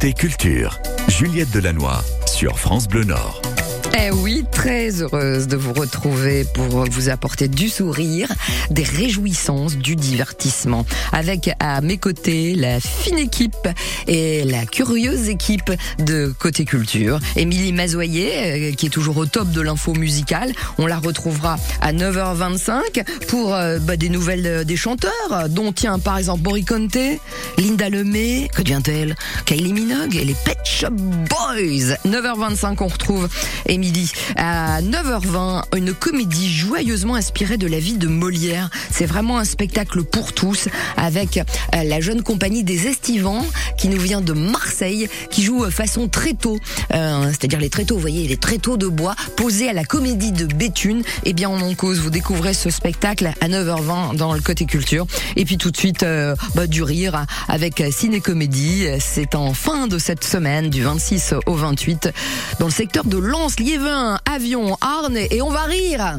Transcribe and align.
Côté 0.00 0.14
culture, 0.14 0.80
Juliette 1.08 1.50
Delannoy 1.50 1.92
sur 2.24 2.58
France 2.58 2.88
Bleu 2.88 3.04
Nord. 3.04 3.42
Eh 3.98 4.10
oui, 4.12 4.44
très 4.52 5.02
heureuse 5.02 5.48
de 5.48 5.56
vous 5.56 5.72
retrouver 5.72 6.44
pour 6.54 6.86
vous 6.88 7.08
apporter 7.08 7.48
du 7.48 7.68
sourire, 7.68 8.28
des 8.70 8.84
réjouissances, 8.84 9.76
du 9.76 9.96
divertissement. 9.96 10.86
Avec 11.12 11.50
à 11.58 11.80
mes 11.80 11.98
côtés 11.98 12.54
la 12.54 12.78
fine 12.78 13.18
équipe 13.18 13.68
et 14.06 14.44
la 14.44 14.64
curieuse 14.64 15.28
équipe 15.28 15.72
de 15.98 16.32
Côté 16.38 16.64
Culture. 16.64 17.18
Émilie 17.36 17.72
Mazoyer, 17.72 18.70
euh, 18.70 18.72
qui 18.72 18.86
est 18.86 18.90
toujours 18.90 19.16
au 19.16 19.26
top 19.26 19.50
de 19.50 19.60
l'info 19.60 19.92
musicale. 19.92 20.52
On 20.78 20.86
la 20.86 20.98
retrouvera 20.98 21.58
à 21.80 21.92
9h25 21.92 23.04
pour 23.26 23.54
euh, 23.54 23.78
bah, 23.80 23.96
des 23.96 24.08
nouvelles 24.08 24.46
euh, 24.46 24.64
des 24.64 24.76
chanteurs, 24.76 25.48
dont 25.48 25.72
tient 25.72 25.98
par 25.98 26.16
exemple 26.16 26.42
Boriconte, 26.42 26.96
Linda 27.58 27.88
Lemay, 27.88 28.48
que 28.54 28.62
devient-elle? 28.62 29.16
Kylie 29.46 29.72
Minogue 29.72 30.16
et 30.16 30.24
les 30.24 30.36
Pet 30.44 30.58
Shop 30.64 30.90
Boys. 30.90 31.96
9h25, 32.06 32.76
on 32.80 32.86
retrouve 32.86 33.28
Émilie. 33.66 33.79
À 34.36 34.82
9h20, 34.82 35.62
une 35.76 35.94
comédie 35.94 36.52
joyeusement 36.52 37.14
inspirée 37.14 37.56
de 37.56 37.66
la 37.66 37.78
vie 37.78 37.96
de 37.96 38.08
Molière. 38.08 38.68
C'est 38.90 39.06
vraiment 39.06 39.38
un 39.38 39.44
spectacle 39.44 40.02
pour 40.02 40.34
tous 40.34 40.68
avec 40.98 41.38
euh, 41.38 41.42
la 41.84 42.00
jeune 42.00 42.22
compagnie 42.22 42.62
des 42.62 42.88
Estivants 42.88 43.46
qui 43.78 43.88
nous 43.88 43.98
vient 43.98 44.20
de 44.20 44.34
Marseille, 44.34 45.08
qui 45.30 45.42
joue 45.42 45.64
euh, 45.64 45.70
façon 45.70 46.08
tréteau, 46.08 46.58
euh, 46.92 47.28
c'est-à-dire 47.30 47.58
les 47.58 47.70
tréteaux, 47.70 47.94
vous 47.94 48.00
voyez, 48.00 48.28
les 48.28 48.36
tréteaux 48.36 48.76
de 48.76 48.86
bois 48.86 49.14
posés 49.36 49.70
à 49.70 49.72
la 49.72 49.84
comédie 49.84 50.32
de 50.32 50.44
Béthune. 50.44 51.02
Eh 51.24 51.32
bien, 51.32 51.48
en 51.48 51.74
cause, 51.74 52.00
vous 52.00 52.10
découvrez 52.10 52.52
ce 52.52 52.68
spectacle 52.68 53.32
à 53.40 53.48
9h20 53.48 54.16
dans 54.16 54.34
le 54.34 54.40
côté 54.40 54.66
culture. 54.66 55.06
Et 55.36 55.46
puis 55.46 55.56
tout 55.56 55.70
de 55.70 55.76
suite, 55.78 56.02
euh, 56.02 56.34
bah, 56.54 56.66
du 56.66 56.82
rire 56.82 57.24
avec 57.48 57.82
Ciné-Comédie. 57.90 58.86
C'est 58.98 59.34
en 59.34 59.54
fin 59.54 59.86
de 59.86 59.98
cette 59.98 60.24
semaine, 60.24 60.68
du 60.68 60.82
26 60.82 61.34
au 61.46 61.54
28, 61.54 62.10
dans 62.58 62.66
le 62.66 62.72
secteur 62.72 63.04
de 63.04 63.16
Lens, 63.16 63.56
Liévin, 63.70 64.18
Avion, 64.28 64.76
Arne, 64.80 65.16
et 65.16 65.40
on 65.42 65.48
va 65.50 65.62
rire. 65.62 66.16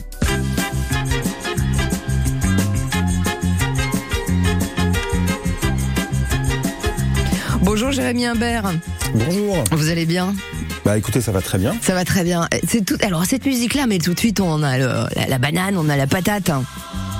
Bonjour 7.61 7.91
Jérémy 7.91 8.25
Imbert, 8.25 8.71
Bonjour. 9.13 9.63
vous 9.71 9.89
allez 9.89 10.05
bien? 10.05 10.33
Bah 10.83 10.97
écoutez, 10.97 11.21
ça 11.21 11.31
va 11.31 11.41
très 11.41 11.57
bien. 11.59 11.75
Ça 11.81 11.93
va 11.93 12.03
très 12.05 12.23
bien. 12.23 12.47
C'est 12.67 12.83
tout. 12.83 12.97
Alors 13.03 13.25
cette 13.25 13.45
musique-là, 13.45 13.85
mais 13.87 13.99
tout 13.99 14.13
de 14.13 14.19
suite 14.19 14.39
on 14.39 14.63
a 14.63 14.77
le- 14.79 15.05
la, 15.15 15.27
la 15.27 15.37
banane, 15.37 15.77
on 15.77 15.87
a 15.89 15.95
la 15.95 16.07
patate. 16.07 16.49
hein. 16.49 16.63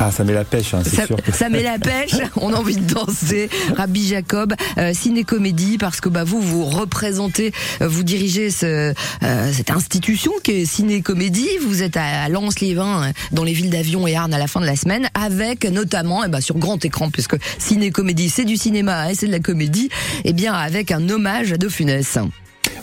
Ah, 0.03 0.09
ça 0.11 0.23
met 0.23 0.33
la 0.33 0.43
pêche, 0.43 0.73
hein, 0.73 0.81
c'est 0.83 0.95
Ça, 0.95 1.05
sûr. 1.05 1.15
que- 1.17 1.31
ça 1.31 1.47
met 1.49 1.61
la 1.61 1.77
pêche. 1.77 2.15
On 2.37 2.51
a 2.53 2.57
envie 2.57 2.75
de 2.75 2.91
danser. 2.91 3.51
Rabbi 3.75 4.07
Jacob, 4.07 4.55
euh, 4.79 4.93
ciné-comédie, 4.95 5.77
parce 5.77 6.01
que 6.01 6.09
bah 6.09 6.23
vous 6.23 6.41
vous 6.41 6.65
représentez, 6.65 7.51
euh, 7.83 7.87
vous 7.87 8.01
dirigez 8.03 8.49
ce, 8.49 8.93
euh, 9.23 9.51
cette 9.53 9.69
institution 9.69 10.31
qui 10.43 10.53
est 10.53 10.65
ciné-comédie. 10.65 11.47
Vous 11.61 11.83
êtes 11.83 11.97
à, 11.97 12.23
à 12.23 12.29
Lens-les-Vins, 12.29 13.03
euh, 13.09 13.11
dans 13.31 13.43
les 13.43 13.53
villes 13.53 13.69
d'Avion 13.69 14.07
et 14.07 14.15
Arnes 14.15 14.33
à 14.33 14.39
la 14.39 14.47
fin 14.47 14.59
de 14.59 14.65
la 14.65 14.75
semaine, 14.75 15.07
avec 15.13 15.65
notamment, 15.65 16.23
eh 16.25 16.29
ben, 16.29 16.41
sur 16.41 16.57
grand 16.57 16.83
écran, 16.83 17.11
puisque 17.11 17.35
ciné-comédie 17.59 18.29
c'est 18.31 18.45
du 18.45 18.57
cinéma 18.57 19.11
et 19.11 19.15
c'est 19.15 19.27
de 19.27 19.31
la 19.31 19.39
comédie, 19.39 19.89
et 20.25 20.33
bien 20.33 20.53
avec 20.55 20.89
un 20.91 21.07
hommage 21.09 21.53
à 21.53 21.57
De 21.57 21.69
Funès. 21.69 22.17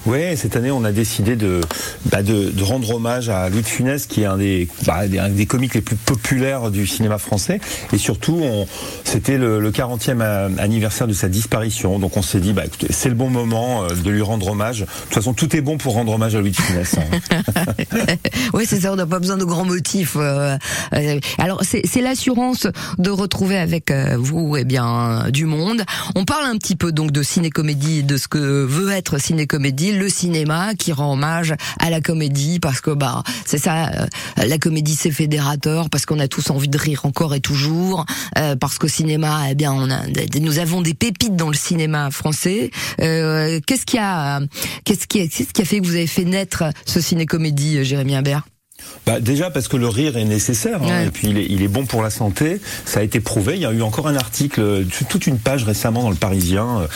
Ouais, 0.07 0.37
cette 0.37 0.57
année, 0.57 0.71
on 0.71 0.85
a 0.85 0.93
décidé 0.93 1.37
de, 1.37 1.61
bah, 2.11 2.23
de, 2.23 2.51
de 2.51 2.63
rendre 2.63 2.95
hommage 2.95 3.29
à 3.29 3.49
Louis 3.51 3.63
de 3.63 3.67
Funès, 3.67 4.07
qui 4.07 4.23
est 4.23 4.27
un 4.27 4.39
des, 4.39 4.69
bah, 4.87 5.07
des, 5.07 5.47
comiques 5.47 5.75
les 5.75 5.81
plus 5.83 5.97
populaires 5.97 6.71
du 6.71 6.87
cinéma 6.87 7.19
français. 7.19 7.61
Et 7.93 7.99
surtout, 7.99 8.41
c'était 9.05 9.37
le, 9.39 9.61
le 9.61 9.71
40e 9.71 10.21
a- 10.23 10.49
anniversaire 10.63 11.07
de 11.07 11.13
sa 11.13 11.29
disparition. 11.29 11.99
Donc 11.99 12.17
on 12.17 12.23
s'est 12.23 12.41
dit, 12.41 12.53
bah, 12.53 12.63
c'est 12.91 13.09
le 13.11 13.15
bon 13.15 13.29
moment 13.29 13.85
euh, 13.85 13.89
de 13.95 14.11
lui 14.11 14.23
rendre 14.23 14.49
hommage. 14.49 14.81
De 14.81 14.85
toute 14.87 15.15
façon, 15.15 15.35
tout 15.35 15.55
est 15.55 15.61
bon 15.61 15.77
pour 15.79 15.95
rendre 15.95 16.13
hommage 16.13 16.35
à 16.35 16.41
Louis 16.41 16.53
de 16.53 16.57
Funès. 16.57 16.95
hein. 16.97 17.37
Oui, 18.55 18.65
c'est 18.67 18.81
ça, 18.81 18.93
on 18.93 18.97
n'a 18.97 19.07
pas 19.07 19.19
besoin 19.19 19.37
de 19.37 19.45
grands 19.45 19.65
motifs. 19.65 20.17
euh, 20.17 20.57
euh, 20.95 21.21
alors, 21.39 21.63
c'est 21.65 22.01
l'assurance 22.01 22.67
de 22.99 23.11
retrouver 23.11 23.57
avec 23.59 23.91
euh, 23.91 24.17
vous 24.19 24.57
eh 24.57 24.65
bien, 24.65 25.27
du 25.31 25.45
monde. 25.45 25.83
On 26.15 26.25
parle 26.25 26.47
un 26.47 26.57
petit 26.57 26.77
peu 26.77 26.93
donc 26.93 27.11
de 27.11 27.23
ciné-comédie, 27.23 28.03
de 28.05 28.17
ce 28.17 28.29
que 28.29 28.39
veut 28.39 28.91
être 28.93 29.19
ciné-comédie, 29.19 29.88
le 29.93 30.09
cinéma 30.09 30.75
qui 30.75 30.93
rend 30.93 31.13
hommage 31.13 31.55
à 31.79 31.91
la 31.91 32.01
comédie, 32.01 32.61
parce 32.61 32.81
que 32.81 32.91
bah 32.91 33.23
c'est 33.45 33.59
ça, 33.59 33.89
euh, 33.89 34.07
la 34.47 34.59
comédie 34.59 34.95
c'est 34.95 35.11
fédérateur, 35.11 35.91
parce 35.91 36.07
qu'on 36.07 36.19
a 36.19 36.29
tous 36.29 36.51
envie 36.51 36.69
de 36.69 36.79
rire 36.79 37.05
encore 37.05 37.35
et 37.35 37.41
toujours, 37.41 38.05
euh, 38.39 38.57
parce 38.57 38.79
qu'au 38.79 38.89
cinéma, 38.89 39.51
eh 39.51 39.55
bien, 39.55 39.73
on 39.73 39.91
a, 39.91 40.01
nous 40.41 40.59
avons 40.59 40.83
des 40.83 40.95
pépites 40.95 41.37
dans 41.37 41.49
le 41.49 41.57
cinéma 41.57 42.11
français. 42.11 42.71
Euh, 43.01 43.61
qu'est-ce 43.67 43.87
qui 43.87 43.99
a, 43.99 44.41
qu'est-ce 44.85 45.07
qui, 45.07 45.29
qu'est-ce 45.29 45.53
qui 45.53 45.63
a 45.63 45.65
fait 45.65 45.81
que 45.81 45.87
vous 45.87 45.95
avez 45.95 46.07
fait 46.07 46.25
naître 46.25 46.65
ce 46.87 47.01
ciné-comédie, 47.01 47.79
euh, 47.79 47.85
Jérémy 47.85 48.15
Imbert? 48.15 48.43
Bah, 49.07 49.21
déjà 49.21 49.51
parce 49.51 49.69
que 49.69 49.77
le 49.77 49.89
rire 49.89 50.17
est 50.17 50.25
nécessaire 50.25 50.83
hein, 50.83 51.05
et 51.07 51.11
puis 51.11 51.29
il 51.31 51.39
est, 51.39 51.47
il 51.49 51.63
est 51.63 51.69
bon 51.69 51.87
pour 51.87 52.03
la 52.03 52.11
santé. 52.11 52.61
Ça 52.85 53.01
a 53.01 53.03
été 53.03 53.21
prouvé. 53.21 53.55
Il 53.57 53.63
y 53.63 53.67
a 53.67 53.73
eu 53.73 53.83
encore 53.83 54.07
un 54.07 54.17
article, 54.17 54.61
euh, 54.61 54.85
toute 55.09 55.27
une 55.27 55.39
page 55.39 55.65
récemment 55.65 56.03
dans 56.03 56.11
le 56.11 56.17
Parisien, 56.17 56.81
euh, 56.83 56.87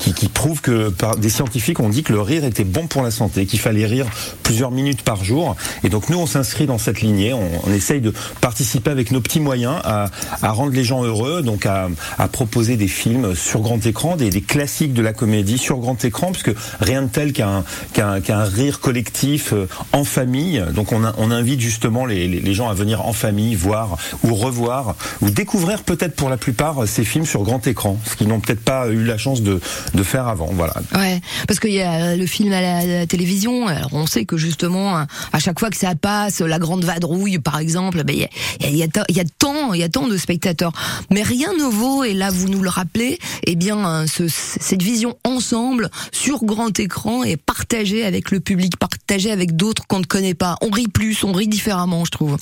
qui, 0.00 0.12
qui 0.12 0.28
prouve 0.28 0.60
que 0.60 0.88
par, 0.90 1.16
des 1.16 1.28
scientifiques 1.30 1.80
ont 1.80 1.88
dit 1.88 2.02
que 2.02 2.12
le 2.12 2.20
rire 2.20 2.44
était 2.44 2.64
bon 2.64 2.86
pour 2.88 3.02
la 3.02 3.10
santé, 3.10 3.46
qu'il 3.46 3.60
fallait 3.60 3.86
rire 3.86 4.06
plusieurs 4.42 4.70
minutes 4.70 5.02
par 5.02 5.24
jour. 5.24 5.56
Et 5.84 5.88
donc 5.88 6.08
nous, 6.08 6.18
on 6.18 6.26
s'inscrit 6.26 6.66
dans 6.66 6.78
cette 6.78 7.00
lignée. 7.02 7.32
On, 7.32 7.48
on 7.64 7.72
essaye 7.72 8.00
de 8.00 8.12
participer 8.40 8.90
avec 8.90 9.10
nos 9.12 9.20
petits 9.20 9.40
moyens 9.40 9.76
à, 9.84 10.10
à 10.42 10.50
rendre 10.50 10.72
les 10.72 10.84
gens 10.84 11.04
heureux, 11.04 11.42
donc 11.42 11.66
à, 11.66 11.88
à 12.18 12.28
proposer 12.28 12.76
des 12.76 12.88
films 12.88 13.34
sur 13.34 13.60
grand 13.60 13.84
écran, 13.86 14.16
des, 14.16 14.30
des 14.30 14.42
classiques 14.42 14.92
de 14.92 15.02
la 15.02 15.12
comédie 15.12 15.58
sur 15.58 15.78
grand 15.78 16.04
écran, 16.04 16.32
puisque 16.32 16.52
rien 16.80 17.02
de 17.02 17.08
tel 17.08 17.32
qu'un 17.32 17.62
rire 18.44 18.80
collectif 18.80 19.52
euh, 19.52 19.66
en 19.92 20.04
famille. 20.04 20.62
Donc 20.74 20.92
on, 20.92 21.04
a- 21.04 21.14
on 21.18 21.29
invite 21.30 21.60
justement 21.60 22.06
les, 22.06 22.54
gens 22.54 22.68
à 22.68 22.74
venir 22.74 23.06
en 23.06 23.12
famille 23.12 23.54
voir 23.54 23.96
ou 24.24 24.34
revoir 24.34 24.96
ou 25.20 25.30
découvrir 25.30 25.82
peut-être 25.82 26.16
pour 26.16 26.28
la 26.28 26.36
plupart 26.36 26.82
euh, 26.82 26.86
ces 26.86 27.04
films 27.04 27.26
sur 27.26 27.42
grand 27.42 27.64
écran, 27.66 27.98
ce 28.04 28.16
qu'ils 28.16 28.28
n'ont 28.28 28.40
peut-être 28.40 28.60
pas 28.60 28.88
eu 28.88 29.04
la 29.04 29.18
chance 29.18 29.42
de, 29.42 29.60
faire 30.02 30.28
avant. 30.28 30.48
Voilà. 30.52 30.74
Ouais, 30.94 31.20
parce 31.46 31.60
qu'il 31.60 31.72
y 31.72 31.82
a 31.82 32.16
le 32.16 32.26
film 32.26 32.52
à 32.52 32.60
la, 32.60 33.06
télévision. 33.06 33.66
Alors 33.66 33.90
on 33.92 34.06
sait 34.06 34.24
que 34.24 34.36
justement, 34.36 34.96
à 34.96 35.38
chaque 35.38 35.60
fois 35.60 35.70
que 35.70 35.76
ça 35.76 35.94
passe, 35.94 36.40
la 36.40 36.58
grande 36.58 36.84
vadrouille, 36.84 37.38
par 37.38 37.58
exemple, 37.58 38.02
ben, 38.02 38.16
il 38.16 38.76
y, 38.76 38.82
a, 38.82 38.86
y, 38.88 39.14
y 39.14 39.20
a 39.20 39.24
tant, 39.38 39.74
il 39.74 39.80
y 39.80 39.82
a 39.84 39.88
tant 39.88 40.08
de 40.08 40.16
spectateurs. 40.16 40.72
Mais 41.10 41.22
rien 41.22 41.52
ne 41.52 41.64
vaut, 41.64 42.04
et 42.04 42.14
là 42.14 42.30
vous 42.30 42.48
nous 42.48 42.62
le 42.62 42.70
rappelez, 42.70 43.18
eh 43.44 43.56
bien 43.56 44.06
ce, 44.06 44.24
cette 44.28 44.82
vision 44.82 45.16
ensemble 45.24 45.90
sur 46.12 46.44
grand 46.44 46.78
écran 46.78 47.24
et 47.24 47.36
partagée 47.36 48.04
avec 48.04 48.30
le 48.30 48.40
public, 48.40 48.76
partagée 48.76 49.30
avec 49.30 49.56
d'autres 49.56 49.86
qu'on 49.86 50.00
ne 50.00 50.04
connaît 50.04 50.34
pas. 50.34 50.56
On 50.60 50.70
rit 50.70 50.88
plus, 50.88 51.19
on 51.24 51.32
rit 51.32 51.48
différemment, 51.48 52.04
je 52.04 52.10
trouve. 52.10 52.36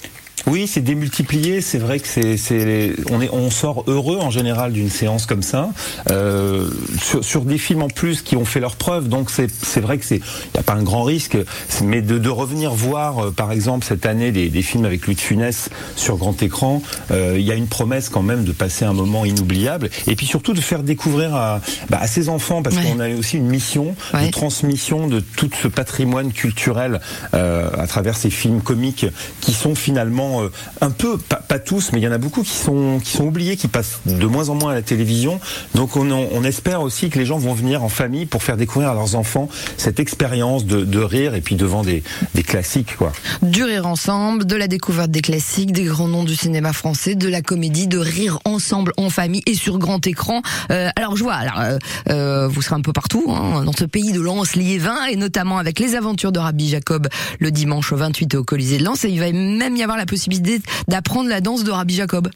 Oui, 0.46 0.66
c'est 0.68 0.80
démultiplié. 0.80 1.60
C'est 1.60 1.78
vrai 1.78 1.98
que 1.98 2.06
c'est, 2.06 2.36
c'est, 2.38 2.94
on 3.10 3.20
est, 3.20 3.28
on 3.32 3.50
sort 3.50 3.82
heureux 3.86 4.18
en 4.18 4.30
général 4.30 4.72
d'une 4.72 4.88
séance 4.88 5.26
comme 5.26 5.42
ça, 5.42 5.70
euh, 6.10 6.70
sur, 7.02 7.22
sur 7.24 7.42
des 7.42 7.58
films 7.58 7.82
en 7.82 7.88
plus 7.88 8.22
qui 8.22 8.36
ont 8.36 8.44
fait 8.46 8.60
leurs 8.60 8.76
preuves. 8.76 9.08
Donc 9.08 9.30
c'est, 9.30 9.50
c'est 9.50 9.80
vrai 9.80 9.98
que 9.98 10.04
c'est, 10.06 10.20
n'y 10.54 10.60
a 10.60 10.62
pas 10.62 10.74
un 10.74 10.84
grand 10.84 11.02
risque, 11.02 11.36
mais 11.82 12.00
de, 12.00 12.18
de 12.18 12.28
revenir 12.30 12.72
voir, 12.72 13.18
euh, 13.26 13.30
par 13.32 13.52
exemple 13.52 13.84
cette 13.84 14.06
année 14.06 14.30
des, 14.30 14.48
des 14.48 14.62
films 14.62 14.84
avec 14.86 15.06
Louis 15.06 15.16
de 15.16 15.20
Funès 15.20 15.68
sur 15.96 16.16
grand 16.16 16.40
écran, 16.42 16.82
euh, 17.10 17.34
il 17.36 17.44
y 17.44 17.50
a 17.50 17.54
une 17.54 17.66
promesse 17.66 18.08
quand 18.08 18.22
même 18.22 18.44
de 18.44 18.52
passer 18.52 18.84
un 18.84 18.94
moment 18.94 19.24
inoubliable, 19.24 19.90
et 20.06 20.14
puis 20.14 20.24
surtout 20.24 20.54
de 20.54 20.60
faire 20.60 20.82
découvrir 20.84 21.34
à, 21.34 21.60
bah, 21.90 21.98
à 22.00 22.06
ses 22.06 22.28
enfants, 22.28 22.62
parce 22.62 22.76
Ouais. 22.76 22.84
qu'on 22.84 23.00
a 23.00 23.10
aussi 23.10 23.36
une 23.38 23.48
mission 23.48 23.96
Ouais. 24.14 24.26
de 24.26 24.30
transmission 24.30 25.08
de 25.08 25.18
tout 25.20 25.50
ce 25.60 25.68
patrimoine 25.68 26.32
culturel 26.32 27.00
euh, 27.34 27.68
à 27.76 27.86
travers 27.88 28.16
ces 28.16 28.30
films 28.30 28.62
comiques 28.68 29.06
qui 29.40 29.54
sont 29.54 29.74
finalement 29.74 30.42
euh, 30.42 30.52
un 30.82 30.90
peu, 30.90 31.16
pas, 31.16 31.58
tous, 31.58 31.92
mais 31.92 32.00
il 32.00 32.04
y 32.04 32.08
en 32.08 32.12
a 32.12 32.18
beaucoup 32.18 32.42
qui 32.42 32.54
sont 32.54 33.00
qui 33.02 33.12
sont 33.12 33.24
oubliés, 33.24 33.56
qui 33.56 33.66
passent 33.66 34.00
de 34.04 34.26
moins 34.26 34.50
en 34.50 34.54
moins 34.54 34.72
à 34.72 34.74
la 34.74 34.82
télévision. 34.82 35.40
Donc 35.74 35.96
on, 35.96 36.10
on 36.10 36.44
espère 36.44 36.82
aussi 36.82 37.08
que 37.08 37.18
les 37.18 37.24
gens 37.24 37.38
vont 37.38 37.54
venir 37.54 37.82
en 37.82 37.88
famille 37.88 38.26
pour 38.26 38.42
faire 38.42 38.58
découvrir 38.58 38.90
à 38.90 38.94
leurs 38.94 39.14
enfants 39.14 39.48
cette 39.78 40.00
expérience 40.00 40.66
de, 40.66 40.98
rire 40.98 41.34
et 41.34 41.40
puis 41.40 41.54
devant 41.54 41.82
des, 41.82 42.02
des 42.34 42.42
classiques 42.42 42.96
quoi. 42.96 43.12
du 43.40 43.62
rire 43.62 43.86
ensemble, 43.86 44.44
de 44.44 44.56
la 44.56 44.66
découverte 44.68 45.10
des 45.10 45.22
classiques, 45.22 45.72
des 45.72 45.84
grands 45.84 46.08
noms 46.08 46.24
du 46.24 46.36
cinéma 46.36 46.72
français, 46.72 47.14
de 47.14 47.28
la 47.28 47.40
comédie, 47.40 47.86
de 47.86 47.98
rire 47.98 48.38
ensemble 48.44 48.92
en 48.98 49.08
famille 49.08 49.42
et 49.46 49.54
sur 49.54 49.78
grand 49.78 50.06
écran. 50.06 50.42
Euh, 50.70 50.90
alors 50.96 51.16
je 51.16 51.22
vois, 51.22 51.34
alors, 51.34 51.78
euh, 52.10 52.48
vous 52.48 52.60
serez 52.60 52.74
un 52.74 52.82
peu 52.82 52.92
partout 52.92 53.24
hein, 53.28 53.64
dans 53.64 53.72
ce 53.72 53.84
pays 53.84 54.12
de 54.12 54.20
Lens, 54.20 54.56
Liévin, 54.56 55.06
et 55.06 55.16
notamment 55.16 55.56
avec 55.56 55.78
les 55.78 55.94
aventures 55.94 56.32
de 56.32 56.40
Rabbi 56.40 56.68
Jacob 56.68 57.08
le 57.38 57.50
dimanche 57.50 57.92
28 57.92 58.34
au 58.34 58.44
Il 58.60 59.20
va 59.20 59.32
même 59.32 59.76
y 59.76 59.82
avoir 59.82 59.98
la 59.98 60.06
possibilité 60.06 60.60
d'apprendre 60.88 61.28
la 61.28 61.40
danse 61.40 61.64
de 61.64 61.70
Rabbi 61.70 61.94
Jacob. 61.94 62.28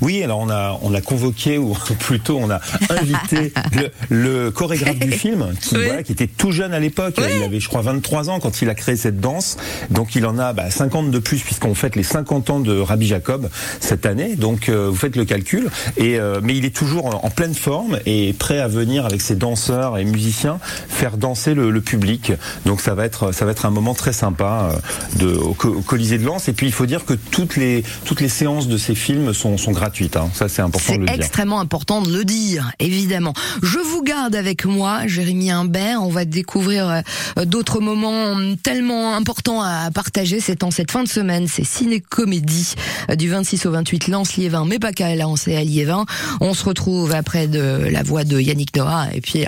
Oui, 0.00 0.22
alors 0.22 0.38
on 0.40 0.50
a 0.50 0.78
on 0.82 0.94
a 0.94 1.00
convoqué 1.00 1.58
ou 1.58 1.74
plutôt 2.00 2.38
on 2.38 2.50
a 2.50 2.60
invité 2.90 3.52
le, 4.08 4.50
chorégraphe 4.50 4.98
du 4.98 5.12
film 5.12 5.52
qui 5.60 5.76
qui 6.04 6.12
était 6.12 6.26
tout 6.26 6.52
jeune 6.52 6.74
à 6.74 6.80
l'époque. 6.80 7.14
Il 7.18 7.42
avait 7.42 7.60
je 7.60 7.68
crois 7.68 7.82
23 7.82 8.30
ans 8.30 8.40
quand 8.40 8.62
il 8.62 8.68
a 8.68 8.74
créé 8.74 8.96
cette 8.96 9.20
danse. 9.20 9.56
Donc 9.90 10.14
il 10.14 10.26
en 10.26 10.38
a 10.38 10.52
bah, 10.52 10.70
50 10.70 11.10
de 11.10 11.18
plus 11.18 11.40
puisqu'on 11.42 11.74
fête 11.74 11.96
les 11.96 12.02
50 12.02 12.50
ans 12.50 12.60
de 12.60 12.78
Rabbi 12.78 13.06
Jacob 13.06 13.48
cette 13.80 14.06
année. 14.06 14.36
Donc 14.36 14.68
euh, 14.68 14.88
vous 14.88 14.96
faites 14.96 15.16
le 15.16 15.24
calcul. 15.24 15.68
Et 15.96 16.18
euh, 16.18 16.40
mais 16.42 16.56
il 16.56 16.64
est 16.64 16.74
toujours 16.74 17.24
en, 17.24 17.30
pleine 17.30 17.54
forme 17.54 17.98
et 18.04 18.34
prêt 18.34 18.58
à 18.58 18.68
venir 18.68 19.06
avec 19.06 19.20
ses 19.20 19.34
danseurs 19.34 19.98
et 19.98 20.04
musiciens 20.04 20.58
faire 20.88 21.16
danser 21.16 21.54
le, 21.54 21.80
public. 21.80 22.32
Donc 22.64 22.80
ça 22.80 22.94
va 22.94 23.04
être 23.04 23.32
ça 23.32 23.44
va 23.44 23.50
être 23.50 23.66
un 23.66 23.70
moment 23.70 23.94
très 23.94 24.12
sympa 24.12 24.70
euh, 25.18 25.24
de 25.24 25.34
au, 25.34 25.54
Colisée 25.54 26.18
de 26.18 26.24
Lens. 26.24 26.48
Et 26.48 26.52
puis 26.52 26.66
il 26.66 26.72
faut 26.72 26.86
dire 26.86 27.04
que 27.04 27.14
toutes 27.14 27.56
les 27.56 27.82
toutes 28.04 28.20
les 28.20 28.28
séances 28.28 28.68
de 28.68 28.76
ces 28.76 28.94
films 28.94 29.32
sont, 29.32 29.58
sont 29.58 29.72
gratuites. 29.82 30.16
Hein. 30.16 30.30
Ça 30.32 30.48
c'est 30.48 30.62
important 30.62 30.94
de 30.94 31.00
le 31.00 31.06
dire. 31.06 31.14
C'est 31.16 31.20
extrêmement 31.20 31.58
important 31.58 32.02
de 32.02 32.16
le 32.16 32.24
dire, 32.24 32.70
évidemment. 32.78 33.34
Je 33.62 33.78
vous 33.78 34.02
garde 34.02 34.36
avec 34.36 34.64
moi, 34.64 35.08
Jérémy 35.08 35.50
Imbert. 35.50 36.00
On 36.02 36.08
va 36.08 36.24
découvrir 36.24 37.02
d'autres 37.44 37.80
moments 37.80 38.36
tellement 38.62 39.16
importants 39.16 39.60
à 39.60 39.90
partager. 39.90 40.38
C'est 40.38 40.62
en 40.62 40.70
cette 40.70 40.92
fin 40.92 41.02
de 41.02 41.08
semaine. 41.08 41.48
C'est 41.48 41.64
ciné-comédie 41.64 42.74
du 43.18 43.28
26 43.28 43.66
au 43.66 43.72
28 43.72 44.06
Lens-Liévin, 44.06 44.64
mais 44.66 44.78
pas 44.78 44.92
qu'à 44.92 45.16
Lens 45.16 45.48
et 45.48 45.56
à 45.56 45.64
Liévin. 45.64 46.06
On 46.40 46.54
se 46.54 46.64
retrouve 46.64 47.12
après 47.12 47.48
de 47.48 47.88
la 47.90 48.04
voix 48.04 48.22
de 48.22 48.38
Yannick 48.38 48.76
Noah 48.76 49.08
et 49.12 49.20
puis 49.20 49.44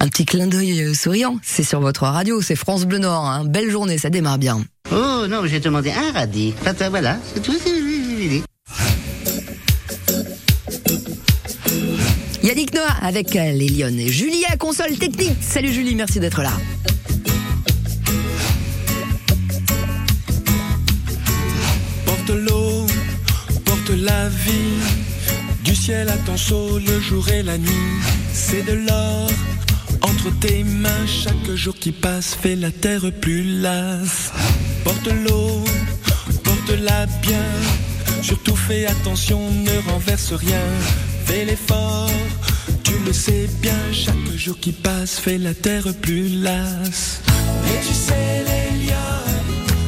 un 0.00 0.08
petit 0.08 0.26
clin 0.26 0.46
d'œil 0.46 0.94
souriant. 0.94 1.38
C'est 1.42 1.64
sur 1.64 1.80
votre 1.80 2.02
radio, 2.02 2.42
c'est 2.42 2.56
France 2.56 2.84
Bleu 2.84 2.98
Nord. 2.98 3.24
Hein. 3.24 3.44
Belle 3.46 3.70
journée, 3.70 3.96
ça 3.96 4.10
démarre 4.10 4.38
bien. 4.38 4.62
Oh 4.90 5.26
non, 5.26 5.46
j'ai 5.46 5.60
demandé 5.60 5.90
un 5.90 6.12
radis. 6.12 6.52
Voilà, 6.90 7.16
c'est 7.32 7.40
tout. 7.42 7.54
Yannick 12.52 12.74
Noah 12.74 12.98
avec 13.00 13.32
les 13.32 13.66
Lyonnes 13.66 13.98
et 13.98 14.08
Julie 14.08 14.44
à 14.50 14.58
console 14.58 14.98
technique. 14.98 15.38
Salut 15.40 15.72
Julie, 15.72 15.94
merci 15.94 16.20
d'être 16.20 16.42
là. 16.42 16.52
Porte 22.04 22.28
l'eau, 22.28 22.86
porte 23.64 23.88
la 23.96 24.28
vie. 24.28 24.76
Du 25.64 25.74
ciel 25.74 26.10
à 26.10 26.18
ton 26.26 26.36
saut, 26.36 26.78
le 26.78 27.00
jour 27.00 27.26
et 27.30 27.42
la 27.42 27.56
nuit. 27.56 27.70
C'est 28.34 28.66
de 28.66 28.74
l'or 28.86 29.30
entre 30.02 30.30
tes 30.40 30.62
mains. 30.62 31.06
Chaque 31.06 31.54
jour 31.54 31.74
qui 31.74 31.90
passe 31.90 32.34
fait 32.34 32.56
la 32.56 32.70
terre 32.70 33.10
plus 33.18 33.62
lasse. 33.62 34.30
Porte 34.84 35.08
l'eau, 35.24 35.64
porte-la 36.44 37.06
bien. 37.22 37.46
Surtout 38.20 38.56
fais 38.56 38.84
attention, 38.84 39.40
ne 39.50 39.90
renverse 39.90 40.34
rien. 40.34 40.60
Fais 41.24 41.44
l'effort, 41.44 42.10
tu 42.82 42.92
le 43.06 43.12
sais 43.12 43.48
bien. 43.60 43.78
Chaque 43.92 44.36
jour 44.36 44.58
qui 44.60 44.72
passe 44.72 45.18
fait 45.18 45.38
la 45.38 45.54
terre 45.54 45.86
plus 46.00 46.28
lasse. 46.42 47.20
Et 47.66 47.86
tu 47.86 47.94
sais, 47.94 48.44
les 48.48 48.86
liens 48.86 49.24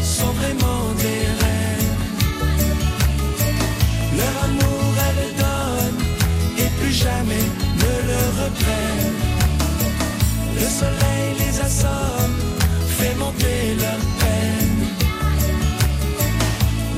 sont 0.03 0.33
vraiment 0.41 0.83
des 1.03 1.25
reines. 1.41 1.99
Leur 4.17 4.45
amour, 4.45 4.95
elle 5.09 5.25
donne 5.45 5.99
et 6.59 6.71
plus 6.81 6.93
jamais 6.93 7.47
ne 7.83 7.93
le 8.11 8.23
reprennent. 8.43 9.19
Le 10.61 10.69
soleil 10.81 11.29
les 11.41 11.61
assomme, 11.61 12.37
fait 12.99 13.15
monter 13.17 13.75
leur 13.79 14.01
peine. 14.21 14.87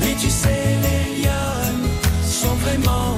Oui, 0.01 0.15
tu 0.21 0.29
sais, 0.29 0.65
les 0.85 1.23
lions 1.23 1.89
sont 2.23 2.55
vraiment 2.55 3.17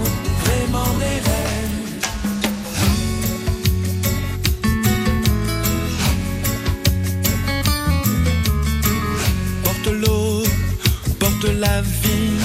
la 11.59 11.81
vie. 11.81 12.39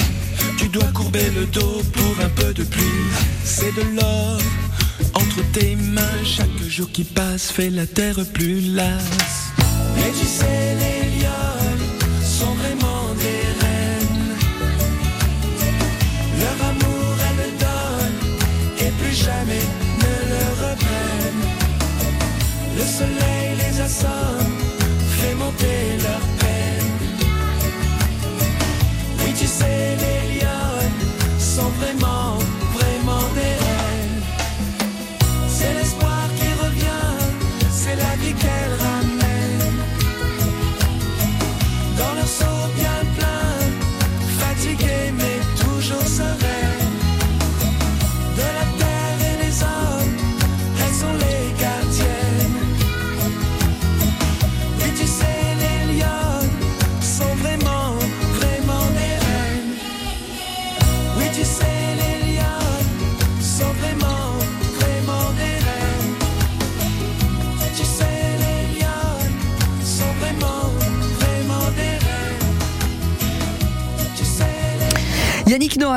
Tu 0.58 0.69
dois 0.69 0.90
courber 0.93 1.31
le 1.34 1.46
dos 1.46 1.82
pour 1.93 2.25
un 2.25 2.28
peu 2.28 2.52
de 2.52 2.64
pluie. 2.64 3.08
C'est 3.44 3.75
de 3.75 3.96
l'or 3.96 4.38
entre 5.14 5.40
tes 5.52 5.76
mains. 5.76 6.20
Chaque 6.25 6.58
jour 6.69 6.90
qui 6.90 7.05
passe 7.05 7.50
fait 7.50 7.70
la 7.70 7.87
terre 7.87 8.19
plus 8.32 8.61
lasse. 8.75 9.52
Mais 9.96 10.11
tu 10.19 10.26
sais, 10.26 10.76
les 10.82 11.00
lions 11.19 11.78
sont 12.22 12.55
vraiment 12.55 13.05
des 13.25 13.44
reines. 13.61 14.34
Leur 16.40 16.58
amour, 16.70 17.14
elles 17.26 17.40
le 17.43 17.50
donnent 17.64 18.22
et 18.84 18.90
plus 19.00 19.16
jamais 19.26 19.64
ne 20.02 20.14
le 20.32 20.44
reprennent. 20.62 21.46
Le 22.76 22.84
soleil 22.99 23.49
les 23.61 23.81
assomme, 23.81 24.44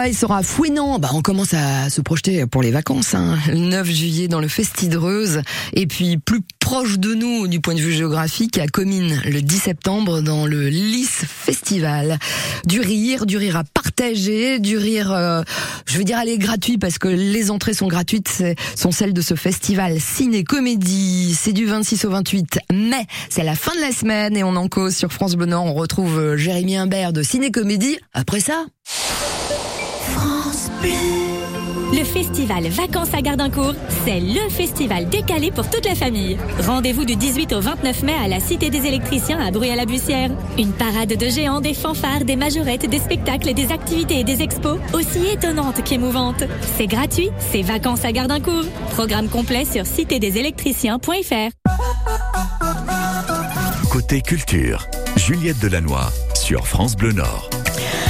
Il 0.08 0.16
sera 0.16 0.42
fouinant. 0.42 1.00
Bah, 1.00 1.10
on 1.14 1.22
commence 1.22 1.54
à 1.54 1.90
se 1.90 2.00
projeter 2.00 2.46
pour 2.46 2.62
les 2.62 2.72
vacances. 2.72 3.14
Hein. 3.14 3.38
Le 3.50 3.58
9 3.58 3.86
juillet 3.88 4.30
dans 4.30 4.40
le 4.40 4.48
Festidreuse. 4.48 5.42
Et 5.74 5.86
puis 5.86 6.18
plus 6.18 6.40
proche 6.62 6.98
de 6.98 7.14
nous 7.14 7.48
du 7.50 7.60
point 7.60 7.76
de 7.76 7.82
vue 7.82 7.92
géographique, 7.92 8.58
à 8.58 8.68
Comines 8.68 9.22
le 9.26 9.42
10 9.42 9.58
septembre 9.58 10.22
dans 10.22 10.46
le 10.46 10.70
Lys 10.70 11.26
Festival. 11.28 12.20
Du 12.66 12.80
rire, 12.80 13.26
du 13.26 13.36
rire 13.36 13.58
à 13.58 13.66
partager, 13.66 14.60
du 14.60 14.78
rire, 14.78 15.12
euh, 15.12 15.44
je 15.86 15.98
veux 15.98 16.06
dire, 16.06 16.18
aller 16.18 16.38
gratuit 16.38 16.78
parce 16.78 17.00
que 17.00 17.10
les 17.10 17.52
entrées 17.52 17.74
sont 17.74 17.88
gratuites, 17.88 18.44
sont 18.76 18.92
celles 18.92 19.14
de 19.14 19.22
ce 19.22 19.36
festival 19.36 20.00
ciné-comédie. 20.00 21.36
C'est 21.38 21.54
du 21.54 21.66
26 21.66 22.06
au 22.06 22.12
28 22.12 22.60
mai. 22.72 23.06
C'est 23.30 23.44
la 23.44 23.56
fin 23.56 23.76
de 23.76 23.82
la 23.82 23.92
semaine 23.92 24.38
et 24.38 24.44
on 24.44 24.56
en 24.56 24.70
cause 24.70 24.96
sur 24.96 25.12
France 25.12 25.36
Bleu. 25.36 25.54
On 25.54 25.74
retrouve 25.74 26.18
euh, 26.18 26.38
Jérémy 26.38 26.78
Imbert 26.78 27.12
de 27.12 27.24
ciné-comédie. 27.24 27.98
Après 28.14 28.40
ça. 28.40 28.66
Le 31.94 32.04
festival 32.04 32.68
Vacances 32.68 33.14
à 33.14 33.22
Gardincourt, 33.22 33.74
c'est 34.06 34.20
le 34.20 34.50
festival 34.50 35.08
décalé 35.08 35.52
pour 35.52 35.70
toute 35.70 35.86
la 35.86 35.96
famille. 35.96 36.38
Rendez-vous 36.66 37.06
du 37.06 37.16
18 37.16 37.54
au 37.54 37.62
29 37.62 38.04
mai 38.04 38.14
à 38.24 38.28
la 38.28 38.40
Cité 38.40 38.70
des 38.70 38.86
électriciens 38.86 39.40
à 39.40 39.52
Bruy-à-la-Bussière. 39.52 40.30
Une 40.58 40.74
parade 40.74 41.14
de 41.14 41.30
géants, 41.30 41.62
des 41.62 41.74
fanfares, 41.74 42.26
des 42.26 42.36
majorettes, 42.36 42.90
des 42.90 43.00
spectacles, 43.00 43.54
des 43.54 43.72
activités 43.72 44.20
et 44.20 44.24
des 44.24 44.42
expos 44.42 44.80
aussi 44.94 45.28
étonnantes 45.32 45.82
qu'émouvantes. 45.84 46.44
C'est 46.78 46.88
gratuit, 46.88 47.30
c'est 47.52 47.62
Vacances 47.62 48.04
à 48.04 48.12
Gardincourt. 48.12 48.66
Programme 48.92 49.30
complet 49.30 49.64
sur 49.66 49.86
citédesélectriciens.fr. 49.86 51.52
Côté 53.90 54.22
culture, 54.22 54.86
Juliette 55.16 55.60
Delannoy 55.60 56.12
sur 56.36 56.68
France 56.68 56.96
Bleu 56.96 57.14
Nord. 57.14 57.50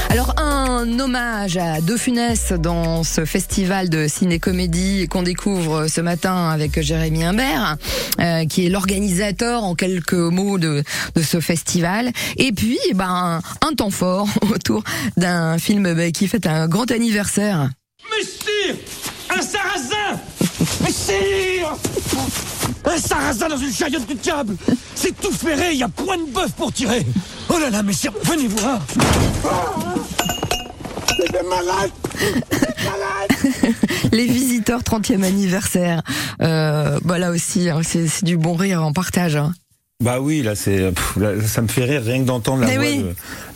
Alors 0.10 0.34
un 0.38 0.47
hommage 0.78 1.58
à 1.58 1.82
De 1.82 1.98
Funès 1.98 2.52
dans 2.52 3.04
ce 3.04 3.26
festival 3.26 3.90
de 3.90 4.08
ciné-comédie 4.08 5.08
qu'on 5.08 5.24
découvre 5.24 5.88
ce 5.88 6.02
matin 6.02 6.50
avec 6.50 6.80
Jérémy 6.80 7.24
Imbert, 7.24 7.78
euh, 8.20 8.46
qui 8.46 8.66
est 8.66 8.70
l'organisateur 8.70 9.64
en 9.64 9.74
quelques 9.74 10.14
mots 10.14 10.60
de, 10.60 10.84
ce 11.20 11.40
festival. 11.40 12.12
Et 12.38 12.52
puis, 12.52 12.78
eh 12.90 12.94
ben, 12.94 13.42
un 13.68 13.74
temps 13.74 13.90
fort 13.90 14.28
autour 14.54 14.84
d'un 15.16 15.58
film 15.58 15.94
bah, 15.94 16.12
qui 16.12 16.28
fête 16.28 16.46
un 16.46 16.68
grand 16.68 16.92
anniversaire. 16.92 17.70
Messire 18.16 18.76
Un 19.36 19.42
sarrasin. 19.42 20.22
Messire 20.84 21.76
Un 22.86 22.98
sarrasin 23.00 23.50
dans 23.50 23.58
une 23.58 23.74
chariote 23.74 24.06
du 24.08 24.16
diable. 24.16 24.56
C'est 24.94 25.20
tout 25.20 25.32
ferré, 25.32 25.72
il 25.72 25.80
y 25.80 25.84
a 25.84 25.90
point 25.90 26.18
de 26.18 26.32
bœuf 26.32 26.52
pour 26.52 26.72
tirer. 26.72 27.04
Oh 27.50 27.58
là 27.58 27.72
là, 27.72 27.82
messire, 27.82 28.12
venez 28.24 28.48
voir 28.48 28.80
C'était 31.18 31.44
malade 31.44 31.92
Les 34.12 34.26
visiteurs 34.26 34.82
30e 34.82 35.24
anniversaire. 35.24 36.02
Euh, 36.42 37.00
bah 37.04 37.18
là 37.20 37.32
aussi, 37.32 37.70
hein, 37.70 37.82
c'est 37.84 38.08
c'est 38.08 38.26
du 38.26 38.38
bon 38.38 38.56
rire 38.56 38.84
en 38.84 38.94
partage. 38.94 39.36
hein. 39.36 39.54
Bah 40.04 40.20
oui, 40.22 40.44
là 40.44 40.54
c'est, 40.56 40.94
ça 41.48 41.64
me 41.64 41.68
fait 41.68 41.84
rire 41.84 42.04
rien 42.06 42.20
que 42.20 42.26
d'entendre 42.26 42.62
la 42.62 42.68
Mais 42.68 42.76
voix 42.76 42.86
oui. 42.86 42.98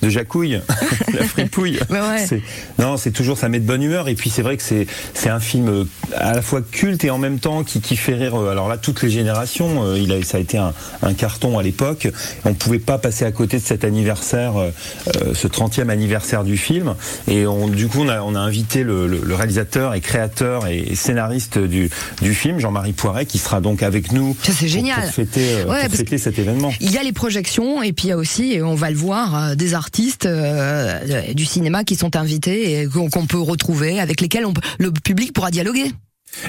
de, 0.01 0.07
de 0.07 0.09
Jacouille, 0.09 0.59
la 1.13 1.23
fripouille. 1.23 1.79
Ouais. 1.91 2.41
Non, 2.79 2.97
c'est 2.97 3.11
toujours, 3.11 3.37
ça 3.37 3.47
met 3.47 3.59
de 3.59 3.65
bonne 3.65 3.83
humeur. 3.83 4.07
Et 4.09 4.15
puis 4.15 4.31
c'est 4.31 4.41
vrai 4.41 4.57
que 4.57 4.63
c'est, 4.63 4.87
c'est 5.13 5.29
un 5.29 5.39
film 5.39 5.67
euh, 5.69 5.83
à 6.17 6.33
la 6.33 6.41
fois 6.41 6.61
culte 6.63 7.03
et 7.05 7.11
en 7.11 7.19
même 7.19 7.37
temps 7.37 7.63
qui, 7.63 7.79
qui 7.79 7.95
fait 7.95 8.15
rire. 8.15 8.33
euh, 8.41 8.49
Alors 8.49 8.69
là, 8.69 8.77
toutes 8.77 9.03
les 9.03 9.11
générations. 9.11 9.83
euh, 9.85 9.99
Il 9.99 10.11
a, 10.11 10.23
ça 10.23 10.37
a 10.37 10.39
été 10.41 10.57
un, 10.57 10.73
un 11.03 11.13
carton 11.13 11.59
à 11.59 11.63
l'époque. 11.63 12.07
On 12.43 12.55
pouvait 12.55 12.79
pas 12.79 12.97
passer 12.97 13.23
à 13.23 13.31
côté 13.31 13.57
de 13.57 13.63
cet 13.63 13.83
anniversaire, 13.83 14.53
euh, 14.57 14.71
ce 15.35 15.47
30e 15.47 15.89
anniversaire 15.89 16.43
du 16.43 16.57
film. 16.57 16.95
Et 17.27 17.45
on, 17.45 17.67
du 17.67 17.87
coup, 17.87 17.99
on 18.01 18.09
a, 18.09 18.21
on 18.23 18.33
a 18.33 18.39
invité 18.39 18.81
le, 18.81 19.05
le- 19.05 19.21
le 19.23 19.35
réalisateur 19.35 19.93
et 19.93 20.01
créateur 20.01 20.65
et 20.65 20.95
scénariste 20.95 21.59
du, 21.59 21.91
du 22.23 22.33
film, 22.33 22.57
Jean-Marie 22.59 22.93
Poiret, 22.93 23.27
qui 23.27 23.37
sera 23.37 23.61
donc 23.61 23.83
avec 23.83 24.11
nous. 24.11 24.35
Ça, 24.41 24.53
c'est 24.53 24.65
pour- 24.65 24.67
génial. 24.69 25.03
Pour 25.03 25.11
fêter, 25.13 25.63
Ouais, 25.67 25.87
pour 25.87 25.97
Il 26.79 26.91
y 26.91 26.97
a 26.97 27.03
les 27.03 27.13
projections 27.13 27.81
et 27.81 27.93
puis 27.93 28.07
il 28.07 28.09
y 28.09 28.13
a 28.13 28.17
aussi, 28.17 28.59
on 28.63 28.75
va 28.75 28.89
le 28.89 28.97
voir, 28.97 29.35
euh, 29.35 29.55
des 29.55 29.73
artistes 29.73 30.25
euh, 30.25 31.33
du 31.33 31.45
cinéma 31.45 31.83
qui 31.83 31.95
sont 31.95 32.15
invités 32.15 32.81
et 32.81 32.87
qu'on 32.87 33.25
peut 33.25 33.39
retrouver, 33.39 33.99
avec 33.99 34.21
lesquels 34.21 34.45
le 34.79 34.91
public 34.91 35.33
pourra 35.33 35.51
dialoguer. 35.51 35.91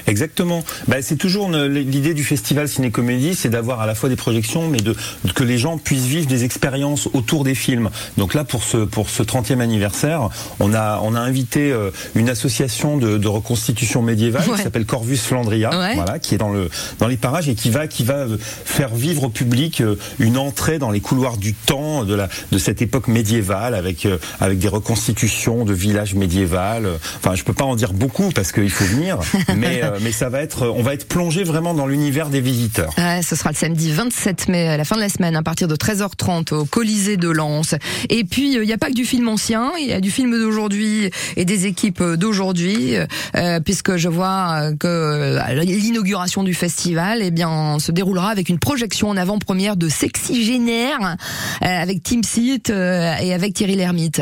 Exactement. 0.07 0.63
Bah, 0.87 0.97
c'est 1.01 1.15
toujours 1.15 1.49
l'idée 1.51 2.13
du 2.13 2.23
festival 2.23 2.67
Ciné-Comédie, 2.67 3.35
c'est 3.35 3.49
d'avoir 3.49 3.81
à 3.81 3.85
la 3.85 3.95
fois 3.95 4.09
des 4.09 4.15
projections, 4.15 4.67
mais 4.67 4.79
de, 4.79 4.95
que 5.35 5.43
les 5.43 5.57
gens 5.57 5.77
puissent 5.77 6.05
vivre 6.05 6.25
des 6.27 6.43
expériences 6.43 7.07
autour 7.13 7.43
des 7.43 7.55
films. 7.55 7.89
Donc 8.17 8.33
là, 8.33 8.43
pour 8.43 8.63
ce 8.63 8.77
pour 8.77 9.09
ce 9.09 9.23
30e 9.23 9.59
anniversaire, 9.59 10.29
on 10.59 10.73
a 10.73 10.99
on 11.03 11.15
a 11.15 11.19
invité 11.19 11.71
euh, 11.71 11.91
une 12.15 12.29
association 12.29 12.97
de, 12.97 13.17
de 13.17 13.27
reconstitution 13.27 14.01
médiévale 14.01 14.43
Ouais. 14.49 14.57
qui 14.57 14.63
s'appelle 14.63 14.85
Corvus 14.85 15.17
Flandria, 15.17 15.69
Ouais. 15.77 15.95
voilà, 15.95 16.19
qui 16.19 16.35
est 16.35 16.37
dans 16.37 16.49
le 16.51 16.69
dans 16.99 17.07
les 17.07 17.17
parages 17.17 17.49
et 17.49 17.55
qui 17.55 17.69
va 17.69 17.87
qui 17.87 18.03
va 18.03 18.15
euh, 18.19 18.37
faire 18.39 18.93
vivre 18.95 19.23
au 19.23 19.29
public 19.29 19.81
euh, 19.81 19.95
une 20.19 20.37
entrée 20.37 20.79
dans 20.79 20.91
les 20.91 21.01
couloirs 21.01 21.37
du 21.37 21.53
temps 21.53 22.03
de 22.03 22.13
la 22.15 22.29
de 22.51 22.57
cette 22.57 22.81
époque 22.81 23.07
médiévale 23.07 23.75
avec 23.75 24.07
avec 24.39 24.59
des 24.59 24.67
reconstitutions 24.67 25.65
de 25.65 25.73
villages 25.73 26.13
médiévales. 26.15 26.87
Enfin, 27.17 27.35
je 27.35 27.43
peux 27.43 27.53
pas 27.53 27.65
en 27.65 27.75
dire 27.75 27.93
beaucoup 27.93 28.29
parce 28.33 28.51
qu'il 28.51 28.69
faut 28.69 28.85
venir, 28.85 29.17
mais 29.55 29.72
euh, 29.83 29.99
mais 30.01 30.11
ça 30.11 30.29
va 30.29 30.41
être 30.41 30.67
on 30.67 30.83
va 30.83 30.93
être 30.93 31.07
plongé 31.07 31.43
vraiment 31.43 31.73
dans 31.73 31.87
l'univers 31.87 32.29
des 32.29 32.41
visiteurs. 32.41 32.93
Ouais, 32.97 33.21
ce 33.21 33.35
sera 33.35 33.51
le 33.51 33.55
samedi 33.55 33.91
27 33.91 34.47
mai, 34.49 34.67
à 34.67 34.77
la 34.77 34.85
fin 34.85 34.95
de 34.95 35.01
la 35.01 35.09
semaine, 35.09 35.35
à 35.35 35.43
partir 35.43 35.67
de 35.67 35.75
13h30 35.75 36.53
au 36.53 36.65
Colisée 36.65 37.17
de 37.17 37.29
Lens. 37.29 37.75
Et 38.09 38.23
puis, 38.23 38.57
euh, 38.57 38.63
il 38.63 38.67
n'y 38.67 38.73
a 38.73 38.77
pas 38.77 38.87
que 38.87 38.95
du 38.95 39.05
film 39.05 39.27
ancien, 39.27 39.71
il 39.79 39.87
y 39.87 39.93
a 39.93 40.01
du 40.01 40.11
film 40.11 40.31
d'aujourd'hui 40.31 41.09
et 41.35 41.45
des 41.45 41.65
équipes 41.65 42.03
d'aujourd'hui, 42.03 42.95
euh, 43.35 43.59
puisque 43.59 43.97
je 43.97 44.09
vois 44.09 44.55
euh, 44.61 44.75
que 44.75 44.87
euh, 44.87 45.63
l'inauguration 45.63 46.43
du 46.43 46.53
festival 46.53 47.19
eh 47.21 47.31
bien, 47.31 47.77
se 47.79 47.91
déroulera 47.91 48.29
avec 48.29 48.49
une 48.49 48.59
projection 48.59 49.09
en 49.09 49.17
avant-première 49.17 49.77
de 49.77 49.89
Sexygénaire, 49.89 51.17
euh, 51.63 51.65
avec 51.65 52.03
Tim 52.03 52.23
Seat 52.23 52.69
euh, 52.69 53.15
et 53.21 53.33
avec 53.33 53.53
Thierry 53.53 53.75
Lhermitte. 53.75 54.21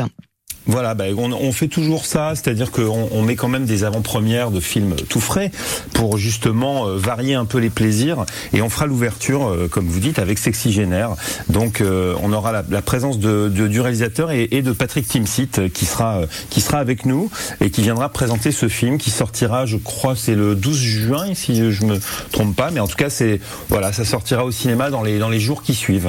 Voilà, 0.66 0.94
bah, 0.94 1.04
on, 1.16 1.32
on 1.32 1.52
fait 1.52 1.68
toujours 1.68 2.06
ça, 2.06 2.32
c'est-à-dire 2.34 2.70
qu'on 2.70 3.08
on 3.10 3.22
met 3.22 3.34
quand 3.34 3.48
même 3.48 3.64
des 3.64 3.84
avant-premières 3.84 4.50
de 4.50 4.60
films 4.60 4.94
tout 5.08 5.20
frais 5.20 5.50
pour 5.92 6.18
justement 6.18 6.86
euh, 6.86 6.96
varier 6.96 7.34
un 7.34 7.44
peu 7.44 7.58
les 7.58 7.70
plaisirs. 7.70 8.24
Et 8.52 8.62
on 8.62 8.68
fera 8.68 8.86
l'ouverture, 8.86 9.48
euh, 9.48 9.68
comme 9.68 9.88
vous 9.88 9.98
dites, 9.98 10.18
avec 10.18 10.38
Sexygénaire. 10.38 11.14
Donc 11.48 11.80
euh, 11.80 12.14
on 12.22 12.32
aura 12.32 12.52
la, 12.52 12.64
la 12.70 12.82
présence 12.82 13.18
du 13.18 13.80
réalisateur 13.80 14.30
et, 14.30 14.62
de 14.62 14.72
Patrick 14.72 15.08
Timsit 15.08 15.72
qui 15.72 15.86
sera 15.86 16.20
qui 16.50 16.60
sera 16.60 16.78
avec 16.78 17.04
nous 17.04 17.30
et 17.60 17.70
qui 17.70 17.82
viendra 17.82 18.08
présenter 18.10 18.52
ce 18.52 18.68
film 18.68 18.98
qui 18.98 19.10
sortira, 19.10 19.66
je 19.66 19.76
crois, 19.76 20.14
c'est 20.14 20.36
le 20.36 20.54
12 20.54 20.78
juin, 20.78 21.34
si 21.34 21.72
je 21.72 21.84
me 21.84 21.98
trompe 22.30 22.54
pas. 22.54 22.70
Mais 22.70 22.78
en 22.78 22.86
tout 22.86 22.96
cas, 22.96 23.10
c'est 23.10 23.40
voilà, 23.68 23.92
ça 23.92 24.04
sortira 24.04 24.44
au 24.44 24.52
cinéma 24.52 24.90
dans 24.90 25.02
les 25.02 25.18
dans 25.18 25.28
les 25.28 25.40
jours 25.40 25.62
qui 25.62 25.74
suivent. 25.74 26.08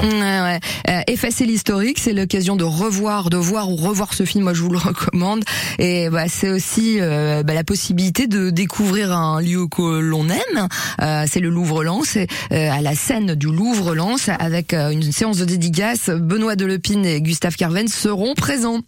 Effacer 1.08 1.46
l'historique, 1.46 2.00
c'est 2.00 2.14
l'occasion 2.14 2.56
de 2.56 2.64
revoir, 2.64 3.30
de 3.30 3.38
voir 3.38 3.70
ou 3.70 3.76
revoir 3.76 4.14
ce 4.14 4.26
film. 4.26 4.43
Moi, 4.44 4.54
je 4.54 4.62
vous 4.62 4.70
le 4.70 4.78
recommande. 4.90 5.44
Et 5.80 6.10
bah, 6.10 6.26
c'est 6.28 6.50
aussi 6.50 6.98
euh, 7.00 7.44
bah, 7.44 7.54
la 7.54 7.64
possibilité 7.64 8.28
de 8.28 8.50
découvrir 8.50 9.12
un 9.12 9.42
lieu 9.42 9.68
que 9.68 10.00
l'on 10.00 10.28
aime. 10.30 10.68
Euh, 11.02 11.26
c'est 11.28 11.40
le 11.40 11.50
Louvre-Lens, 11.50 12.18
euh, 12.18 12.28
à 12.52 12.82
la 12.82 12.96
scène 12.96 13.36
du 13.36 13.48
Louvre-Lens, 13.48 14.30
avec 14.40 14.74
euh, 14.74 14.90
une 14.90 15.12
séance 15.12 15.38
de 15.38 15.46
dédicace. 15.46 16.10
Benoît 16.10 16.56
Delepine 16.56 17.06
et 17.06 17.22
Gustave 17.22 17.56
Carven 17.56 17.88
seront 17.88 18.34
présents. 18.36 18.82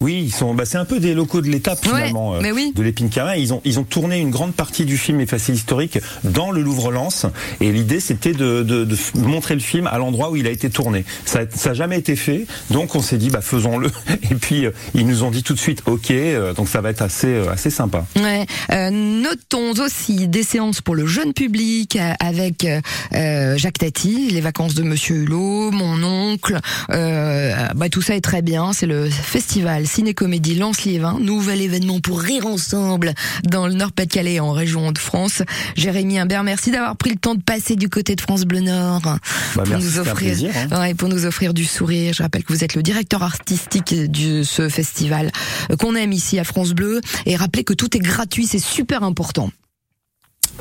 Oui, 0.00 0.22
ils 0.26 0.32
sont. 0.32 0.54
Bah, 0.54 0.64
c'est 0.64 0.78
un 0.78 0.84
peu 0.84 1.00
des 1.00 1.12
locaux 1.14 1.40
de 1.40 1.48
l'État 1.48 1.74
finalement 1.74 2.32
Ouais, 2.32 2.38
mais 2.40 2.52
oui. 2.52 2.72
de 2.74 2.82
l'Épine 2.82 3.08
Carré. 3.10 3.40
Ils 3.40 3.52
ont 3.52 3.60
ils 3.64 3.78
ont 3.80 3.84
tourné 3.84 4.18
une 4.20 4.30
grande 4.30 4.54
partie 4.54 4.84
du 4.84 4.96
film 4.96 5.20
Effacé 5.20 5.52
historique 5.52 5.98
dans 6.24 6.50
le 6.52 6.62
Louvre-Lens 6.62 7.26
et 7.60 7.72
l'idée 7.72 7.98
c'était 7.98 8.32
de, 8.32 8.62
de, 8.62 8.84
de 8.84 8.96
montrer 9.16 9.54
le 9.54 9.60
film 9.60 9.88
à 9.88 9.98
l'endroit 9.98 10.30
où 10.30 10.36
il 10.36 10.46
a 10.46 10.50
été 10.50 10.70
tourné. 10.70 11.04
Ça 11.24 11.40
ça 11.52 11.70
a 11.70 11.74
jamais 11.74 11.98
été 11.98 12.14
fait, 12.14 12.46
donc 12.70 12.94
on 12.94 13.02
s'est 13.02 13.18
dit 13.18 13.30
bah 13.30 13.40
faisons-le. 13.40 13.90
Et 14.30 14.34
puis 14.36 14.66
euh, 14.66 14.70
ils 14.94 15.06
nous 15.06 15.24
ont 15.24 15.30
dit 15.32 15.42
tout 15.42 15.54
de 15.54 15.58
suite 15.58 15.82
OK, 15.86 16.10
euh, 16.12 16.54
donc 16.54 16.68
ça 16.68 16.80
va 16.80 16.90
être 16.90 17.02
assez 17.02 17.26
euh, 17.26 17.50
assez 17.50 17.70
sympa. 17.70 18.06
Ouais. 18.16 18.46
Euh, 18.72 18.90
notons 18.90 19.72
aussi 19.84 20.28
des 20.28 20.44
séances 20.44 20.80
pour 20.80 20.94
le 20.94 21.06
jeune 21.06 21.32
public 21.32 21.96
euh, 21.96 22.12
avec 22.20 22.64
euh, 22.64 23.56
Jacques 23.56 23.78
Tati, 23.78 24.28
les 24.30 24.40
vacances 24.40 24.74
de 24.74 24.84
Monsieur 24.84 25.16
Hulot, 25.16 25.72
mon 25.72 26.02
oncle. 26.04 26.58
Euh, 26.90 27.52
bah, 27.74 27.88
tout 27.88 28.02
ça 28.02 28.14
est 28.14 28.20
très 28.20 28.42
bien. 28.42 28.72
C'est 28.72 28.86
le 28.86 29.08
festival 29.10 29.86
Ciné-Comédie 29.88 30.54
Lens-Liévin, 30.54 31.18
nouvel 31.18 31.60
événement 31.62 31.98
pour 31.98 32.20
rire 32.20 32.46
ensemble 32.46 33.14
dans 33.44 33.66
le 33.66 33.72
Nord-Pas-de-Calais 33.72 34.38
en 34.38 34.52
région 34.52 34.92
de 34.92 34.98
France. 34.98 35.42
Jérémy 35.76 36.18
Imbert, 36.18 36.44
merci 36.44 36.70
d'avoir 36.70 36.94
pris 36.96 37.10
le 37.10 37.16
temps 37.16 37.34
de 37.34 37.42
passer 37.42 37.74
du 37.74 37.88
côté 37.88 38.14
de 38.14 38.20
France 38.20 38.44
Bleu 38.44 38.60
Nord 38.60 39.00
Bah, 39.02 39.18
pour 39.54 39.66
merci, 39.66 39.86
nous 39.86 39.98
offrir, 39.98 40.14
plaisir, 40.14 40.50
hein. 40.70 40.80
ouais, 40.80 40.94
pour 40.94 41.08
nous 41.08 41.24
offrir 41.26 41.54
du 41.54 41.64
sourire. 41.64 42.12
Je 42.12 42.22
rappelle 42.22 42.44
que 42.44 42.52
vous 42.52 42.62
êtes 42.62 42.74
le 42.74 42.82
directeur 42.82 43.22
artistique 43.22 43.94
de 43.94 44.42
ce 44.42 44.68
festival 44.68 45.32
qu'on 45.78 45.94
aime 45.94 46.12
ici 46.12 46.38
à 46.38 46.44
France 46.44 46.72
Bleu. 46.72 47.00
Et 47.26 47.34
rappelez 47.36 47.64
que 47.64 47.72
tout 47.72 47.96
est 47.96 48.00
gratuit, 48.00 48.46
c'est 48.46 48.58
super 48.58 49.02
important. 49.02 49.50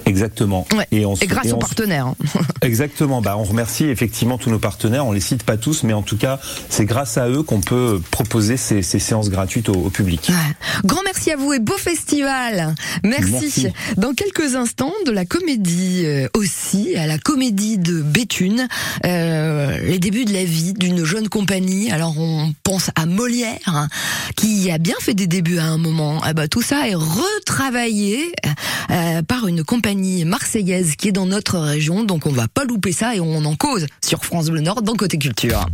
Exactement. 0.06 0.66
Ouais. 0.76 0.88
Et, 0.92 1.06
on 1.06 1.16
se- 1.16 1.24
Et 1.24 1.28
grâce 1.28 1.48
et 1.48 1.52
aux 1.52 1.56
on 1.56 1.60
partenaires. 1.60 2.08
hein. 2.08 2.16
Exactement. 2.62 3.22
Bah, 3.22 3.36
on 3.38 3.44
remercie 3.44 3.86
effectivement 3.86 4.38
tous 4.38 4.50
nos 4.50 4.60
partenaires. 4.60 5.06
On 5.06 5.12
les 5.12 5.20
cite 5.22 5.44
pas 5.44 5.58
tous, 5.58 5.84
mais 5.84 5.94
en 5.94 6.02
tout 6.02 6.18
cas, 6.18 6.40
c'est 6.70 6.86
grâce 6.86 7.18
à 7.18 7.30
eux 7.30 7.44
qu'on 7.44 7.62
peut 7.62 8.02
proposer 8.12 8.58
ces, 8.58 8.82
ces 8.82 9.00
séances 9.00 9.30
gratuites 9.30 9.70
au, 9.70 9.74
au 9.76 9.90
public. 9.90 10.28
Ouais. 10.30 10.36
Grand 10.86 11.02
merci 11.04 11.32
à 11.32 11.36
vous 11.38 11.54
et 11.54 11.60
beau 11.60 11.78
festival. 11.78 12.76
Merci. 13.04 13.32
Merci. 13.32 13.68
Dans 13.98 14.14
quelques 14.14 14.56
instants, 14.56 14.94
de 15.06 15.12
la 15.12 15.26
comédie 15.26 16.04
euh, 16.06 16.28
aussi, 16.36 16.96
à 16.96 17.08
la 17.08 17.18
comédie 17.18 17.78
de 17.78 18.02
Béthune, 18.02 18.68
euh, 19.06 19.78
les 19.80 20.00
débuts 20.00 20.26
de 20.26 20.34
la 20.34 20.44
vie 20.44 20.74
d'une 20.74 21.04
jeune 21.04 21.30
compagnie. 21.30 21.92
Alors 21.92 22.16
on 22.18 22.54
pense 22.64 22.92
à 22.96 23.06
Molière, 23.06 23.58
hein, 23.68 23.88
qui 24.36 24.70
a 24.72 24.78
bien 24.78 24.96
fait 25.00 25.14
des 25.14 25.28
débuts 25.28 25.58
à 25.60 25.66
un 25.66 25.78
moment. 25.78 26.20
Ah 26.24 26.34
bah, 26.34 26.48
tout 26.48 26.62
ça 26.62 26.88
est 26.88 26.96
retravaillé 26.96 28.32
euh, 28.92 29.22
par 29.24 29.48
une 29.48 29.64
compagnie 29.64 29.87
marseillaise 29.96 30.96
qui 30.98 31.08
est 31.08 31.12
dans 31.14 31.26
notre 31.26 31.58
région, 31.60 32.04
donc 32.04 32.26
on 32.26 32.32
va 32.32 32.48
pas 32.50 32.66
louper 32.66 32.92
ça 32.92 33.16
et 33.16 33.22
on 33.22 33.46
en 33.46 33.56
cause 33.56 33.86
sur 34.06 34.26
France 34.26 34.50
Bleu 34.50 34.60
Nord 34.60 34.82
dans 34.82 34.96
Côté 34.96 35.18
Culture. 35.18 35.66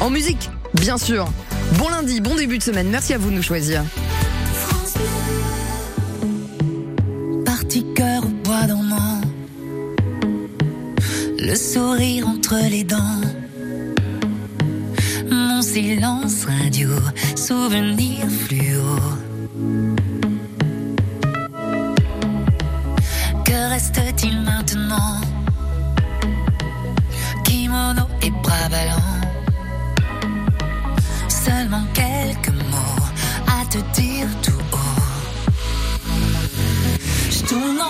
En 0.00 0.08
musique, 0.08 0.48
bien 0.74 0.96
sûr. 0.96 1.30
Bon 1.78 1.90
lundi, 1.90 2.20
bon 2.20 2.36
début 2.36 2.56
de 2.56 2.62
semaine. 2.62 2.88
Merci 2.88 3.12
à 3.12 3.18
vous 3.18 3.30
de 3.30 3.36
nous 3.36 3.42
choisir. 3.42 3.84
Parti 7.44 7.84
le 11.38 11.54
sourire 11.54 12.28
entre 12.28 12.56
les 12.70 12.84
dents, 12.84 13.20
mon 15.30 15.60
silence 15.60 16.46
radio, 16.46 16.88
souvenir 17.36 18.26
fluo. 18.46 19.91
Maintenant 24.62 25.20
Kimono 27.44 28.06
et 28.22 28.30
bras 28.30 28.68
ballants, 28.70 29.20
seulement 31.28 31.84
quelques 31.92 32.54
mots 32.70 33.04
à 33.48 33.64
te 33.66 33.78
dire 34.00 34.28
tout 34.40 34.62
haut. 34.72 35.02
Je 37.30 37.42
tourne 37.42 37.80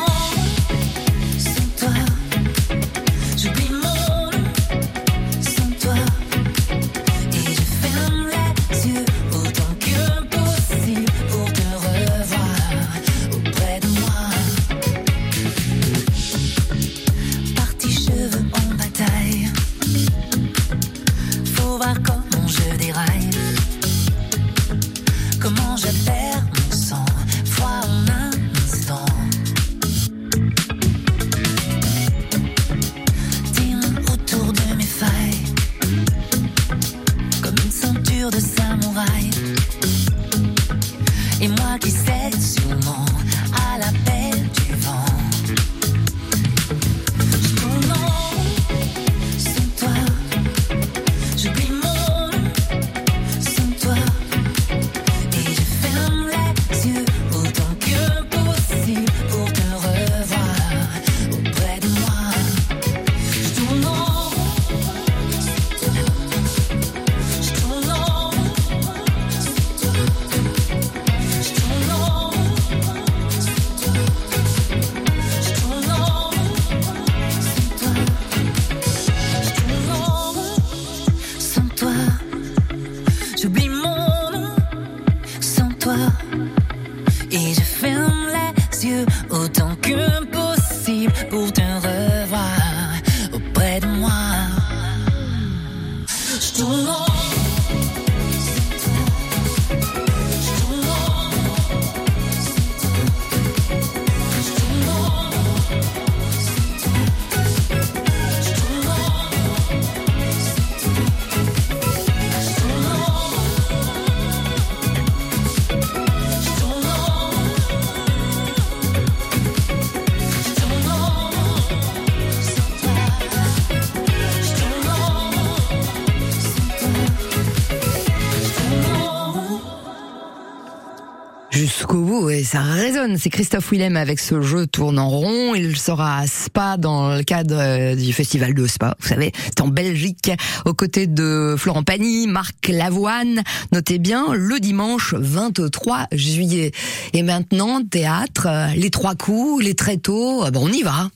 ça 132.52 132.60
résonne. 132.60 133.16
C'est 133.16 133.30
Christophe 133.30 133.70
Willem 133.72 133.96
avec 133.96 134.20
ce 134.20 134.42
jeu 134.42 134.66
tourne 134.66 134.98
en 134.98 135.08
rond. 135.08 135.54
Il 135.54 135.74
sera 135.78 136.18
à 136.18 136.26
Spa 136.26 136.76
dans 136.76 137.16
le 137.16 137.22
cadre 137.22 137.56
euh, 137.56 137.94
du 137.94 138.12
festival 138.12 138.52
de 138.52 138.66
Spa. 138.66 138.94
Vous 139.00 139.08
savez, 139.08 139.32
c'est 139.46 139.62
en 139.62 139.68
Belgique, 139.68 140.30
aux 140.66 140.74
côtés 140.74 141.06
de 141.06 141.54
Florent 141.56 141.82
Pagny, 141.82 142.26
Marc 142.26 142.68
Lavoine. 142.68 143.42
Notez 143.72 143.98
bien, 143.98 144.34
le 144.34 144.60
dimanche 144.60 145.14
23 145.14 146.08
juillet. 146.12 146.72
Et 147.14 147.22
maintenant, 147.22 147.82
théâtre, 147.82 148.46
euh, 148.46 148.66
les 148.76 148.90
trois 148.90 149.14
coups, 149.14 149.64
les 149.64 149.74
tréteaux, 149.74 150.44
euh, 150.44 150.50
bon, 150.50 150.66
on 150.66 150.68
y 150.68 150.82
va. 150.82 151.08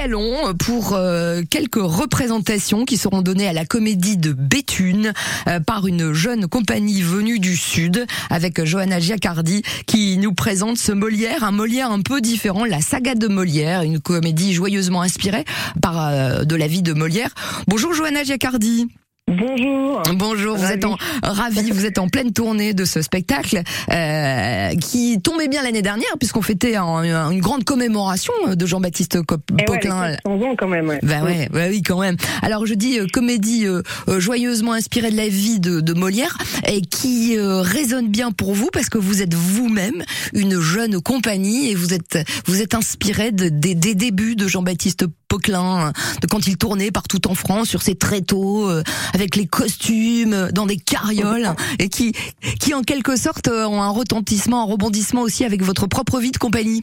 Allons 0.00 0.54
pour 0.54 0.94
euh, 0.94 1.42
quelques 1.48 1.74
représentations 1.74 2.86
qui 2.86 2.96
seront 2.96 3.20
données 3.20 3.46
à 3.46 3.52
la 3.52 3.66
comédie 3.66 4.16
de 4.16 4.32
Béthune 4.32 5.12
euh, 5.46 5.60
par 5.60 5.86
une 5.86 6.14
jeune 6.14 6.46
compagnie 6.46 7.02
venue 7.02 7.38
du 7.38 7.54
Sud 7.54 8.06
avec 8.30 8.64
Johanna 8.64 8.98
Giacardi 8.98 9.62
qui 9.86 10.16
nous 10.16 10.32
présente 10.32 10.78
ce 10.78 10.92
Molière, 10.92 11.44
un 11.44 11.52
Molière 11.52 11.90
un 11.90 12.00
peu 12.00 12.22
différent, 12.22 12.64
la 12.64 12.80
saga 12.80 13.14
de 13.14 13.28
Molière, 13.28 13.82
une 13.82 14.00
comédie 14.00 14.54
joyeusement 14.54 15.02
inspirée 15.02 15.44
par 15.82 16.08
euh, 16.08 16.44
de 16.44 16.56
la 16.56 16.66
vie 16.66 16.82
de 16.82 16.94
Molière. 16.94 17.34
Bonjour 17.68 17.92
Johanna 17.92 18.24
Giacardi. 18.24 18.88
Bonjour. 19.28 20.02
Bonjour, 20.16 20.56
vous 20.56 20.62
Ravi. 20.62 20.74
êtes 20.74 20.84
en 20.84 20.96
ravi, 21.22 21.70
vous 21.70 21.86
êtes 21.86 21.98
en 21.98 22.08
pleine 22.08 22.32
tournée 22.32 22.74
de 22.74 22.84
ce 22.84 23.00
spectacle 23.00 23.62
euh, 23.92 24.70
qui 24.74 25.20
tombait 25.22 25.46
bien 25.46 25.62
l'année 25.62 25.82
dernière 25.82 26.10
puisqu'on 26.18 26.42
fêtait 26.42 26.74
un- 26.74 27.30
une 27.30 27.40
grande 27.40 27.62
commémoration 27.62 28.32
de 28.52 28.66
Jean-Baptiste 28.66 29.22
Cop- 29.22 29.40
ouais, 29.52 29.64
Poquelin. 29.66 30.08
les 30.08 30.16
400 30.16 30.42
ans 30.42 30.54
quand 30.58 30.66
même. 30.66 30.88
Ouais. 30.88 30.98
Ben 31.04 31.22
ouais, 31.24 31.48
ouais, 31.54 31.68
oui 31.70 31.82
quand 31.82 32.00
même. 32.00 32.16
Alors 32.42 32.66
je 32.66 32.74
dis 32.74 32.98
euh, 32.98 33.06
comédie 33.12 33.66
euh, 33.66 33.82
euh, 34.08 34.18
joyeusement 34.18 34.72
inspirée 34.72 35.12
de 35.12 35.16
la 35.16 35.28
vie 35.28 35.60
de, 35.60 35.80
de 35.80 35.92
Molière 35.94 36.36
et 36.66 36.80
qui 36.80 37.36
euh, 37.38 37.60
résonne 37.60 38.08
bien 38.08 38.32
pour 38.32 38.54
vous 38.54 38.70
parce 38.72 38.88
que 38.88 38.98
vous 38.98 39.22
êtes 39.22 39.34
vous-même 39.34 40.02
une 40.34 40.58
jeune 40.58 41.00
compagnie 41.00 41.70
et 41.70 41.76
vous 41.76 41.94
êtes 41.94 42.18
vous 42.46 42.60
êtes 42.60 42.74
inspiré 42.74 43.30
de- 43.30 43.48
des, 43.48 43.76
des 43.76 43.94
débuts 43.94 44.34
de 44.34 44.48
Jean-Baptiste 44.48 45.04
Poquelin, 45.30 45.92
de 46.20 46.26
quand 46.26 46.48
il 46.48 46.56
tournait 46.56 46.90
partout 46.90 47.28
en 47.28 47.36
France 47.36 47.68
sur 47.68 47.82
ses 47.82 47.94
tréteaux 47.94 48.68
euh, 48.68 48.82
avec 49.14 49.36
les 49.36 49.46
costumes 49.46 50.32
euh, 50.32 50.50
dans 50.50 50.66
des 50.66 50.76
carrioles 50.76 51.54
et 51.78 51.88
qui 51.88 52.12
qui 52.58 52.74
en 52.74 52.82
quelque 52.82 53.14
sorte 53.14 53.46
euh, 53.46 53.64
ont 53.64 53.80
un 53.80 53.90
retentissement, 53.90 54.62
un 54.62 54.66
rebondissement 54.66 55.22
aussi 55.22 55.44
avec 55.44 55.62
votre 55.62 55.86
propre 55.86 56.18
vie 56.18 56.32
de 56.32 56.36
compagnie. 56.36 56.82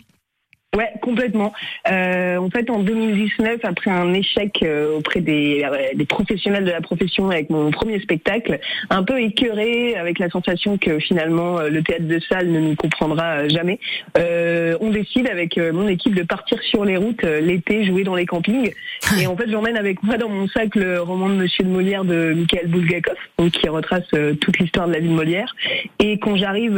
Ouais, 0.75 0.91
complètement. 1.01 1.53
Euh, 1.89 2.37
en 2.37 2.49
fait, 2.51 2.69
en 2.69 2.79
2019, 2.79 3.61
après 3.63 3.89
un 3.89 4.13
échec 4.13 4.61
euh, 4.61 4.97
auprès 4.97 5.21
des, 5.21 5.65
euh, 5.65 5.95
des 5.95 6.05
professionnels 6.05 6.65
de 6.65 6.69
la 6.71 6.81
profession 6.81 7.31
avec 7.31 7.49
mon 7.49 7.71
premier 7.71 7.99
spectacle, 7.99 8.59
un 8.91 9.01
peu 9.01 9.19
écœuré 9.19 9.95
avec 9.95 10.19
la 10.19 10.29
sensation 10.29 10.77
que 10.77 10.99
finalement 10.99 11.57
euh, 11.57 11.69
le 11.69 11.81
théâtre 11.81 12.05
de 12.05 12.19
salle 12.19 12.51
ne 12.51 12.59
nous 12.59 12.75
comprendra 12.75 13.37
euh, 13.37 13.49
jamais, 13.49 13.79
on 14.79 14.91
décide 14.91 15.27
avec 15.29 15.57
mon 15.57 15.87
équipe 15.87 16.13
de 16.13 16.23
partir 16.23 16.61
sur 16.61 16.83
les 16.85 16.97
routes 16.97 17.23
l'été, 17.23 17.85
jouer 17.85 18.03
dans 18.03 18.15
les 18.15 18.25
campings. 18.25 18.71
Et 19.19 19.27
en 19.27 19.35
fait, 19.35 19.49
j'emmène 19.49 19.77
avec 19.77 20.03
moi 20.03 20.17
dans 20.17 20.29
mon 20.29 20.47
sac 20.47 20.75
le 20.75 21.01
roman 21.01 21.29
de 21.29 21.35
Monsieur 21.35 21.63
de 21.63 21.69
Molière 21.69 22.03
de 22.03 22.33
Michael 22.35 22.67
Bulgakov, 22.67 23.15
donc 23.37 23.51
qui 23.51 23.67
retrace 23.69 24.07
toute 24.41 24.59
l'histoire 24.59 24.87
de 24.87 24.93
la 24.93 24.99
vie 24.99 25.09
de 25.09 25.13
Molière. 25.13 25.55
Et 25.99 26.19
quand 26.19 26.35
j'arrive, 26.35 26.73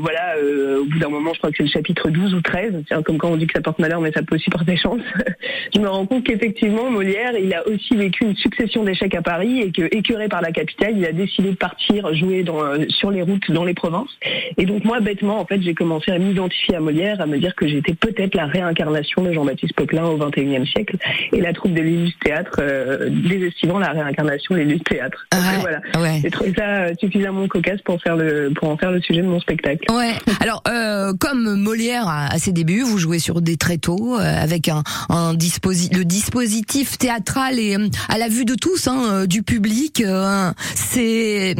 voilà, 0.00 0.34
au 0.78 0.84
bout 0.84 0.98
d'un 0.98 1.08
moment, 1.08 1.32
je 1.32 1.38
crois 1.38 1.50
que 1.50 1.56
c'est 1.58 1.64
le 1.64 1.70
chapitre 1.70 2.10
12 2.10 2.34
ou 2.34 2.40
13, 2.40 2.72
tiens, 2.72 2.79
comme 3.04 3.18
quand 3.18 3.30
on 3.30 3.36
dit 3.36 3.46
que 3.46 3.52
ça 3.54 3.60
porte 3.62 3.78
malheur, 3.78 4.00
mais 4.00 4.12
ça 4.12 4.22
peut 4.22 4.36
aussi 4.36 4.50
porter 4.50 4.76
chance, 4.76 5.00
je 5.74 5.80
me 5.80 5.88
rends 5.88 6.06
compte 6.06 6.24
qu'effectivement, 6.24 6.90
Molière, 6.90 7.32
il 7.38 7.52
a 7.54 7.66
aussi 7.68 7.96
vécu 7.96 8.24
une 8.24 8.36
succession 8.36 8.84
d'échecs 8.84 9.14
à 9.14 9.22
Paris 9.22 9.60
et 9.60 9.72
que, 9.72 9.82
écœuré 9.96 10.28
par 10.28 10.40
la 10.42 10.52
capitale, 10.52 10.94
il 10.96 11.04
a 11.04 11.12
décidé 11.12 11.50
de 11.50 11.56
partir 11.56 12.12
jouer 12.14 12.42
dans, 12.42 12.62
euh, 12.62 12.84
sur 12.88 13.10
les 13.10 13.22
routes 13.22 13.50
dans 13.50 13.64
les 13.64 13.74
provinces. 13.74 14.10
Et 14.58 14.66
donc 14.66 14.84
moi, 14.84 15.00
bêtement, 15.00 15.40
en 15.40 15.46
fait, 15.46 15.60
j'ai 15.62 15.74
commencé 15.74 16.10
à 16.10 16.18
m'identifier 16.18 16.76
à 16.76 16.80
Molière, 16.80 17.20
à 17.20 17.26
me 17.26 17.38
dire 17.38 17.54
que 17.54 17.66
j'étais 17.68 17.94
peut-être 17.94 18.34
la 18.34 18.46
réincarnation 18.46 19.22
de 19.22 19.32
Jean-Baptiste 19.32 19.74
Poquelin 19.74 20.04
au 20.04 20.16
XXIe 20.16 20.66
siècle 20.66 20.96
et 21.32 21.40
la 21.40 21.52
troupe 21.52 21.72
de 21.74 21.80
l'Illus 21.80 22.12
Théâtre, 22.22 22.56
euh, 22.60 23.08
déestivant 23.10 23.78
la 23.78 23.90
réincarnation 23.90 24.54
de 24.54 24.60
l'Illus 24.60 24.80
Théâtre. 24.80 25.26
Donc, 25.32 25.40
Ouais, 25.40 25.58
voilà. 25.60 25.80
ouais. 26.00 26.20
J'ai 26.22 26.30
trouvé 26.30 26.52
ça 26.56 26.84
euh, 26.84 26.92
suffisamment 27.00 27.46
cocasse 27.48 27.80
pour 27.82 28.00
faire 28.02 28.16
le 28.16 28.50
pour 28.54 28.68
en 28.68 28.76
faire 28.76 28.90
le 28.92 29.00
sujet 29.00 29.22
de 29.22 29.26
mon 29.26 29.40
spectacle. 29.40 29.84
Ouais. 29.90 30.12
Alors, 30.40 30.62
euh, 30.68 31.12
comme 31.18 31.56
Molière 31.56 32.06
à 32.08 32.38
ses 32.38 32.52
débuts, 32.52 32.69
vous 32.78 32.98
jouez 32.98 33.18
sur 33.18 33.40
des 33.40 33.56
tréteaux 33.56 34.14
avec 34.14 34.68
un, 34.68 34.82
un 35.08 35.34
disposi 35.34 35.88
le 35.92 36.04
dispositif 36.04 36.98
théâtral 36.98 37.58
et 37.58 37.76
euh, 37.76 37.88
à 38.08 38.18
la 38.18 38.28
vue 38.28 38.44
de 38.44 38.54
tous, 38.54 38.88
hein, 38.88 39.02
euh, 39.10 39.26
du 39.26 39.42
public. 39.42 40.00
euh, 40.00 40.52
c'est 40.74 41.54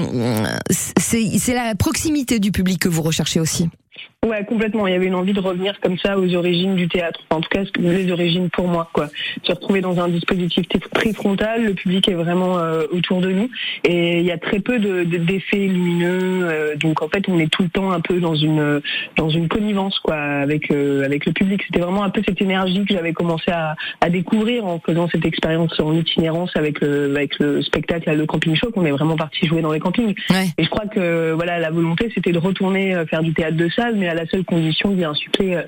c'est 0.68 1.55
la 1.55 1.75
proximité 1.75 2.38
du 2.38 2.53
public 2.53 2.81
que 2.81 2.88
vous 2.88 3.03
recherchez 3.03 3.40
aussi. 3.40 3.68
Ouais, 4.28 4.44
complètement. 4.44 4.87
Il 4.87 4.92
y 4.92 4.96
avait 4.96 5.06
une 5.06 5.14
envie 5.14 5.33
de 5.33 5.40
revenir 5.40 5.80
comme 5.80 5.96
ça 5.96 6.18
aux 6.18 6.35
origines 6.35 6.74
du 6.74 6.88
théâtre. 6.88 7.20
Enfin, 7.30 7.38
en 7.38 7.40
tout 7.40 7.48
cas, 7.48 7.62
les 7.78 8.12
origines 8.12 8.50
pour 8.50 8.68
moi, 8.68 8.90
quoi. 8.92 9.06
Se 9.44 9.50
retrouver 9.52 9.80
dans 9.80 9.98
un 9.98 10.09
dispositif 10.09 10.66
très 10.92 11.14
frontal, 11.14 11.64
le 11.64 11.72
public 11.72 12.06
est 12.06 12.12
vraiment 12.14 12.59
euh, 12.59 12.83
autour 12.92 13.22
de 13.22 13.30
nous 13.30 13.48
et 13.83 14.18
il 14.18 14.24
y 14.26 14.30
a 14.30 14.37
très 14.37 14.61
peu 14.61 14.78
de 14.78 15.04
de- 15.04 15.16
d'effets 15.16 15.56
lumineux. 15.66 16.18
euh, 16.44 16.76
donc 16.76 17.00
en 17.00 17.09
fait, 17.09 17.24
on 17.30 17.38
est 17.38 17.50
tout 17.50 17.62
le 17.62 17.70
temps 17.70 17.92
un 17.92 18.00
peu 18.00 18.20
dans 18.20 18.35
une 18.35 18.83
dans 19.16 19.30
une 19.30 19.48
connivence, 19.48 19.98
quoi, 20.00 20.16
avec 20.16 20.70
euh, 20.70 21.02
avec 21.06 21.24
le 21.24 21.33
public. 21.33 21.62
C'était 21.66 21.80
vraiment 21.80 22.04
un 22.04 22.11
peu 22.11 22.20
cette 22.22 22.42
énergie 22.42 22.85
que 22.85 22.92
j'avais 22.92 23.14
commencé 23.14 23.50
à, 23.50 23.74
à 24.02 24.11
découvrir 24.11 24.66
en 24.66 24.80
faisant 24.80 25.09
cette 25.09 25.24
expérience 25.24 25.80
en 25.80 25.94
itinérance 25.94 26.54
avec 26.56 26.83
le 26.83 27.14
avec 27.16 27.38
le 27.38 27.62
spectacle 27.62 28.11
à 28.11 28.14
le 28.14 28.26
camping 28.26 28.54
show. 28.54 28.70
On 28.76 28.85
est 28.85 28.90
vraiment 28.90 29.16
parti 29.16 29.46
jouer 29.46 29.62
dans 29.62 29.72
les 29.72 29.80
campings. 29.80 30.14
Ouais. 30.28 30.44
Et 30.59 30.64
je 30.64 30.68
crois 30.68 30.87
que 30.88 31.33
voilà, 31.33 31.59
la 31.59 31.70
volonté, 31.70 32.11
c'était 32.14 32.33
de 32.33 32.38
retourner 32.38 32.94
euh, 32.94 33.06
faire 33.06 33.22
du 33.22 33.33
théâtre 33.33 33.56
de 33.56 33.68
salle, 33.70 33.94
mais 33.96 34.10
à 34.11 34.14
la 34.14 34.27
seule 34.27 34.44
condition 34.44 34.90
d'y 34.92 35.05
insuffler 35.05 35.55
euh, 35.55 35.62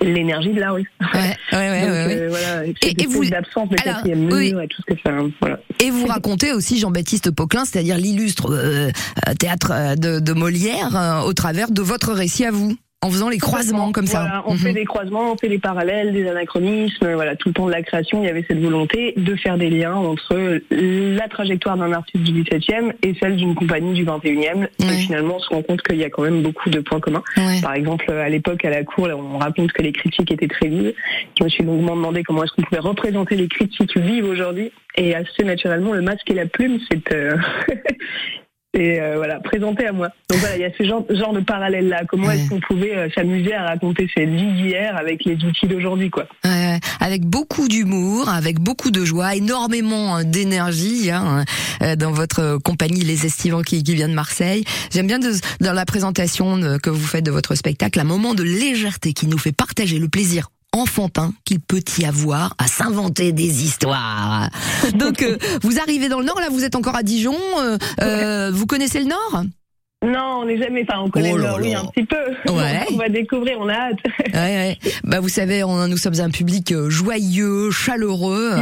l'énergie 0.00 0.50
de 0.52 0.60
la 0.60 0.70
rue. 0.72 0.90
Ouais, 1.00 1.36
ouais, 1.52 1.58
ouais, 1.58 1.80
Donc, 1.82 1.90
ouais, 1.90 2.06
ouais. 2.06 2.16
euh, 2.20 2.28
voilà, 2.30 2.64
Et- 2.66 3.06
vous- 3.06 3.22
espèce 3.22 3.30
d'absence 3.30 3.68
de 3.68 3.76
alors, 3.82 3.94
quatrième 3.96 4.20
mur 4.24 4.34
oui. 4.36 4.54
et 4.64 4.68
tout 4.68 4.82
ce 4.88 4.94
que 4.94 5.00
ça. 5.04 5.10
Voilà. 5.40 5.58
Et 5.82 5.90
vous 5.90 6.06
racontez 6.06 6.52
aussi 6.52 6.78
Jean-Baptiste 6.78 7.30
Poquelin, 7.32 7.64
c'est-à-dire 7.64 7.96
l'illustre 7.98 8.50
euh, 8.50 8.90
euh, 9.28 9.34
théâtre 9.38 9.96
de, 9.96 10.20
de 10.20 10.32
Molière, 10.32 10.96
euh, 10.96 11.20
au 11.28 11.32
travers 11.34 11.70
de 11.70 11.82
votre 11.82 12.12
récit 12.12 12.44
à 12.44 12.50
vous, 12.50 12.76
en 13.02 13.08
faisant 13.10 13.30
les 13.30 13.38
croisements 13.38 13.92
comme 13.92 14.06
ça. 14.06 14.20
Voilà, 14.20 14.42
on 14.46 14.52
Mhm. 14.52 14.58
fait 14.58 14.72
des 14.74 14.84
croisements, 14.84 15.32
on 15.32 15.36
fait 15.38 15.48
des 15.48 15.58
parallèles, 15.58 16.12
des 16.12 16.28
anachronismes. 16.28 17.14
Voilà, 17.14 17.34
tout 17.34 17.48
le 17.48 17.54
temps 17.54 17.66
de 17.66 17.70
la 17.72 17.80
création, 17.82 18.22
il 18.22 18.26
y 18.26 18.28
avait 18.28 18.44
cette 18.46 18.60
volonté 18.60 19.14
de 19.16 19.34
faire 19.36 19.56
des 19.56 19.70
liens 19.70 19.94
entre 19.94 20.60
la 20.70 21.28
trajectoire 21.28 21.78
d'un 21.78 21.92
artiste 21.92 22.24
du 22.24 22.42
17e 22.42 22.92
et 23.02 23.14
celle 23.18 23.36
d'une 23.36 23.54
compagnie 23.54 23.94
du 23.94 24.04
21e. 24.04 24.60
Ouais. 24.60 24.68
Et 24.80 24.92
finalement, 24.98 25.36
on 25.36 25.40
se 25.40 25.48
rend 25.48 25.62
compte 25.62 25.80
qu'il 25.80 25.96
y 25.96 26.04
a 26.04 26.10
quand 26.10 26.22
même 26.22 26.42
beaucoup 26.42 26.68
de 26.68 26.80
points 26.80 27.00
communs. 27.00 27.22
Ouais. 27.38 27.60
Par 27.62 27.72
exemple, 27.72 28.10
à 28.10 28.28
l'époque, 28.28 28.64
à 28.66 28.70
la 28.70 28.84
cour, 28.84 29.06
là, 29.08 29.16
on 29.16 29.38
raconte 29.38 29.72
que 29.72 29.80
les 29.82 29.92
critiques 29.92 30.30
étaient 30.30 30.48
très 30.48 30.68
vives. 30.68 30.92
Je 31.38 31.44
me 31.44 31.48
suis 31.48 31.64
longuement 31.64 31.96
demandé 31.96 32.22
comment 32.22 32.44
est-ce 32.44 32.52
qu'on 32.52 32.62
pouvait 32.62 32.80
représenter 32.80 33.34
les 33.36 33.48
critiques 33.48 33.96
vives 33.96 34.26
aujourd'hui. 34.26 34.72
Et 34.96 35.14
assez 35.14 35.44
naturellement, 35.44 35.92
le 35.94 36.02
masque 36.02 36.28
et 36.30 36.34
la 36.34 36.46
plume, 36.46 36.78
c'est 36.90 37.12
euh, 37.14 37.36
c'est, 38.74 39.00
euh, 39.00 39.16
voilà 39.16 39.40
présenté 39.40 39.86
à 39.86 39.92
moi. 39.92 40.08
Donc 40.28 40.38
voilà, 40.38 40.56
il 40.56 40.62
y 40.62 40.64
a 40.64 40.70
ce 40.76 40.84
genre, 40.84 41.04
genre 41.10 41.32
de 41.32 41.40
parallèle 41.40 41.88
là. 41.88 42.02
Comment 42.08 42.28
Ouais. 42.28 42.38
est-ce 42.38 42.48
qu'on 42.50 42.60
pouvait 42.60 42.94
euh, 42.96 43.08
s'amuser 43.14 43.52
à 43.54 43.64
raconter 43.64 44.08
ces 44.14 44.26
vies 44.26 44.52
d'hier 44.52 44.96
avec 44.96 45.24
les 45.24 45.34
outils 45.44 45.66
d'aujourd'hui, 45.66 46.10
quoi. 46.10 46.26
Ouais, 46.44 46.78
avec 47.00 47.24
beaucoup 47.24 47.66
d'humour, 47.68 48.28
avec 48.28 48.60
beaucoup 48.60 48.90
de 48.90 49.04
joie, 49.04 49.34
énormément 49.34 50.18
euh, 50.18 50.22
d'énergie 50.24 51.10
hein, 51.10 51.44
euh, 51.82 51.96
dans 51.96 52.12
votre 52.12 52.40
euh, 52.40 52.58
compagnie 52.58 53.00
Les 53.02 53.26
Estivants 53.26 53.62
qui, 53.62 53.82
qui 53.82 53.94
vient 53.94 54.08
de 54.08 54.14
Marseille. 54.14 54.64
J'aime 54.92 55.06
bien 55.06 55.18
de- 55.18 55.32
dans 55.60 55.72
la 55.72 55.84
présentation 55.84 56.60
que 56.82 56.90
vous 56.90 57.06
faites 57.06 57.24
de 57.24 57.30
votre 57.30 57.54
spectacle 57.54 57.98
un 58.00 58.04
moment 58.04 58.34
de 58.34 58.42
légèreté 58.42 59.12
qui 59.12 59.26
nous 59.26 59.38
fait 59.38 59.52
partager 59.52 59.98
le 59.98 60.08
plaisir 60.08 60.48
enfantin 60.72 61.32
qu'il 61.44 61.60
peut 61.60 61.82
y 61.98 62.04
avoir 62.04 62.54
à 62.58 62.66
s'inventer 62.66 63.32
des 63.32 63.64
histoires. 63.64 64.48
Donc 64.94 65.22
euh, 65.22 65.36
vous 65.62 65.78
arrivez 65.78 66.08
dans 66.08 66.20
le 66.20 66.26
Nord, 66.26 66.40
là 66.40 66.48
vous 66.50 66.64
êtes 66.64 66.76
encore 66.76 66.96
à 66.96 67.02
Dijon, 67.02 67.36
euh, 67.58 67.76
euh, 68.00 68.50
vous 68.52 68.66
connaissez 68.66 69.00
le 69.00 69.06
Nord? 69.06 69.44
Non, 70.02 70.40
on 70.40 70.46
n'est 70.46 70.56
jamais. 70.56 70.86
Enfin, 70.88 71.02
on 71.04 71.10
connaît 71.10 71.32
Oh 71.32 71.36
le 71.36 71.42
là 71.42 71.48
Nord, 71.50 71.58
oui, 71.60 71.72
là. 71.72 71.80
un 71.80 71.84
petit 71.86 72.04
peu. 72.06 72.16
Ouais. 72.50 72.80
on 72.92 72.96
va 72.96 73.08
découvrir, 73.08 73.58
on 73.60 73.68
a 73.68 73.74
hâte. 73.74 73.98
Ouais, 74.32 74.78
ouais. 74.82 74.92
Bah, 75.04 75.20
vous 75.20 75.28
savez, 75.28 75.62
on, 75.64 75.86
nous 75.88 75.96
sommes 75.96 76.20
un 76.20 76.30
public 76.30 76.72
euh, 76.72 76.88
joyeux, 76.88 77.70
chaleureux. 77.70 78.54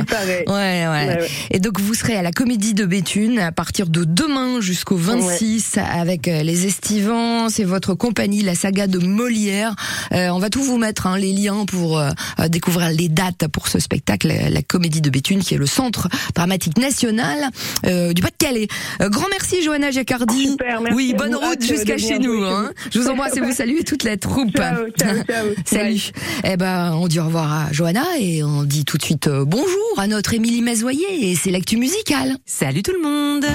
Ouais, 0.46 0.87
ouais. 0.87 1.29
Et 1.51 1.61
donc 1.61 1.79
vous 1.79 1.94
serez 1.94 2.16
à 2.16 2.22
la 2.22 2.33
Comédie 2.33 2.74
de 2.74 2.85
Béthune 2.85 3.38
à 3.38 3.53
partir 3.53 3.87
de 3.88 4.05
demain 4.05 4.61
jusqu'au 4.61 4.96
26 4.96 5.79
avec 5.79 6.27
euh, 6.27 6.42
les 6.42 6.66
Estivants. 6.66 7.48
C'est 7.51 7.64
votre 7.64 7.94
compagnie, 7.94 8.42
la 8.42 8.55
saga 8.55 8.87
de 8.87 8.98
Molière. 8.98 9.74
Euh, 10.12 10.29
on 10.31 10.38
va 10.38 10.51
tout 10.51 10.62
vous 10.62 10.79
mettre 10.79 11.07
hein, 11.07 11.18
les 11.18 11.33
liens 11.33 11.64
pour 11.66 11.98
euh, 11.98 12.11
euh, 12.40 12.48
découvrir 12.48 12.90
les 12.90 13.09
dates 13.09 13.46
pour 13.48 13.68
ce 13.68 13.79
spectacle, 13.79 14.29
la, 14.29 14.62
Comédie 14.62 15.01
de 15.01 15.11
Béthune, 15.11 15.40
qui 15.40 15.55
est 15.55 15.59
le 15.59 15.66
centre 15.66 16.09
dramatique 16.35 16.79
national 16.79 17.51
euh, 17.87 18.12
du 18.12 18.22
Pas-de-Calais. 18.22 18.68
Euh, 19.01 19.09
grand 19.09 19.29
merci, 19.31 19.62
Johanna 19.62 19.90
Jacardi. 19.90 20.48
Super, 20.51 20.81
merci 20.81 20.96
oui, 20.96 21.14
bonne 21.29 21.45
route 21.45 21.64
jusqu'à 21.64 21.99
chez 21.99 22.19
nous. 22.19 22.43
Hein. 22.45 22.73
Je 22.91 22.99
vous 22.99 23.09
embrasse 23.09 23.37
et 23.37 23.41
vous 23.41 23.53
salue 23.53 23.83
toute 23.87 24.05
la 24.05 24.17
troupe. 24.17 24.57
Ciao, 24.57 24.88
ciao, 24.99 25.23
ciao. 25.25 25.47
Salut. 25.64 26.11
Eh 26.45 26.57
ben, 26.57 26.93
on 26.95 27.09
dit 27.09 27.21
au 27.21 27.25
revoir 27.25 27.53
à 27.53 27.73
Johanna 27.73 28.05
et 28.19 28.43
on 28.43 28.64
dit 28.64 28.85
tout 28.85 28.99
de 28.99 29.03
suite 29.03 29.29
euh, 29.29 29.45
bonjour 29.45 29.69
à 29.99 30.07
notre 30.07 30.35
Émilie 30.35 30.62
Mazoyer 30.62 31.31
et 31.31 31.35
c'est 31.35 31.51
l'actu 31.51 31.77
musicale. 31.77 32.37
Salut 32.47 32.83
tout 32.83 32.93
le 32.93 33.03
monde 33.03 33.47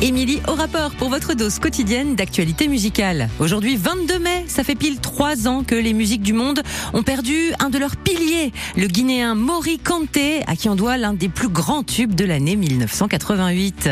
Émilie 0.00 0.40
au 0.46 0.54
rapport 0.54 0.92
pour 0.92 1.08
votre 1.08 1.34
dose 1.34 1.58
quotidienne 1.58 2.14
d'actualité 2.14 2.68
musicale. 2.68 3.28
Aujourd'hui 3.40 3.76
22 3.76 4.18
mai, 4.20 4.44
ça 4.46 4.62
fait 4.62 4.76
pile 4.76 5.00
trois 5.00 5.48
ans 5.48 5.64
que 5.64 5.74
les 5.74 5.92
musiques 5.92 6.22
du 6.22 6.32
monde 6.32 6.62
ont 6.92 7.02
perdu 7.02 7.52
un 7.58 7.68
de 7.68 7.78
leurs 7.78 7.96
piliers, 7.96 8.52
le 8.76 8.86
Guinéen 8.86 9.34
Mori 9.34 9.78
Kanté, 9.80 10.42
à 10.46 10.54
qui 10.54 10.68
on 10.68 10.76
doit 10.76 10.98
l'un 10.98 11.14
des 11.14 11.28
plus 11.28 11.48
grands 11.48 11.82
tubes 11.82 12.14
de 12.14 12.24
l'année 12.24 12.54
1988. 12.54 13.90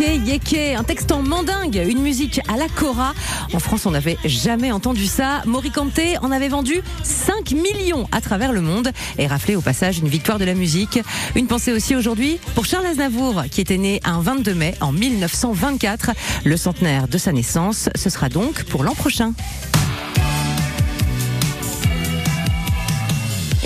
Yeke 0.00 0.76
un 0.76 0.84
texte 0.84 1.10
en 1.10 1.22
mandingue, 1.22 1.82
une 1.88 2.00
musique 2.00 2.40
à 2.46 2.56
la 2.56 2.68
Cora. 2.68 3.14
En 3.52 3.58
France, 3.58 3.84
on 3.84 3.90
n'avait 3.90 4.16
jamais 4.24 4.70
entendu 4.70 5.06
ça. 5.06 5.42
Morikante 5.44 6.00
en 6.22 6.30
avait 6.30 6.48
vendu 6.48 6.82
5 7.02 7.52
millions 7.52 8.06
à 8.12 8.20
travers 8.20 8.52
le 8.52 8.60
monde 8.60 8.90
et 9.18 9.26
raflé 9.26 9.56
au 9.56 9.60
passage 9.60 9.98
une 9.98 10.08
victoire 10.08 10.38
de 10.38 10.44
la 10.44 10.54
musique. 10.54 11.00
Une 11.34 11.48
pensée 11.48 11.72
aussi 11.72 11.96
aujourd'hui 11.96 12.38
pour 12.54 12.64
Charles 12.64 12.86
Aznavour, 12.86 13.42
qui 13.50 13.60
était 13.60 13.78
né 13.78 14.00
un 14.04 14.20
22 14.20 14.54
mai 14.54 14.74
en 14.80 14.92
1924. 14.92 16.10
Le 16.44 16.56
centenaire 16.56 17.08
de 17.08 17.18
sa 17.18 17.32
naissance, 17.32 17.88
ce 17.94 18.10
sera 18.10 18.28
donc 18.28 18.64
pour 18.64 18.84
l'an 18.84 18.94
prochain. 18.94 19.32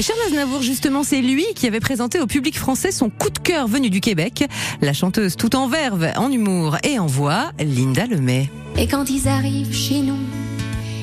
Charles 0.02 0.62
justement, 0.62 1.04
c'est 1.04 1.20
lui 1.20 1.44
qui 1.54 1.68
avait 1.68 1.78
présenté 1.78 2.18
au 2.18 2.26
public 2.26 2.58
français 2.58 2.90
son 2.90 3.08
coup 3.08 3.30
de 3.30 3.38
cœur 3.38 3.68
venu 3.68 3.88
du 3.88 4.00
Québec. 4.00 4.44
La 4.80 4.92
chanteuse 4.92 5.36
tout 5.36 5.54
en 5.54 5.68
verve, 5.68 6.08
en 6.16 6.30
humour 6.32 6.76
et 6.82 6.98
en 6.98 7.06
voix, 7.06 7.52
Linda 7.60 8.06
Lemay. 8.06 8.50
Et 8.76 8.88
quand 8.88 9.08
ils 9.10 9.28
arrivent 9.28 9.72
chez 9.72 10.00
nous, 10.00 10.18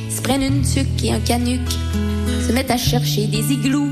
ils 0.10 0.14
se 0.14 0.22
prennent 0.22 0.44
une 0.44 0.64
tuque 0.64 1.04
et 1.04 1.14
un 1.14 1.20
canuc, 1.22 1.62
se 2.46 2.52
mettent 2.52 2.72
à 2.72 2.78
chercher 2.78 3.28
des 3.28 3.54
igloos, 3.54 3.88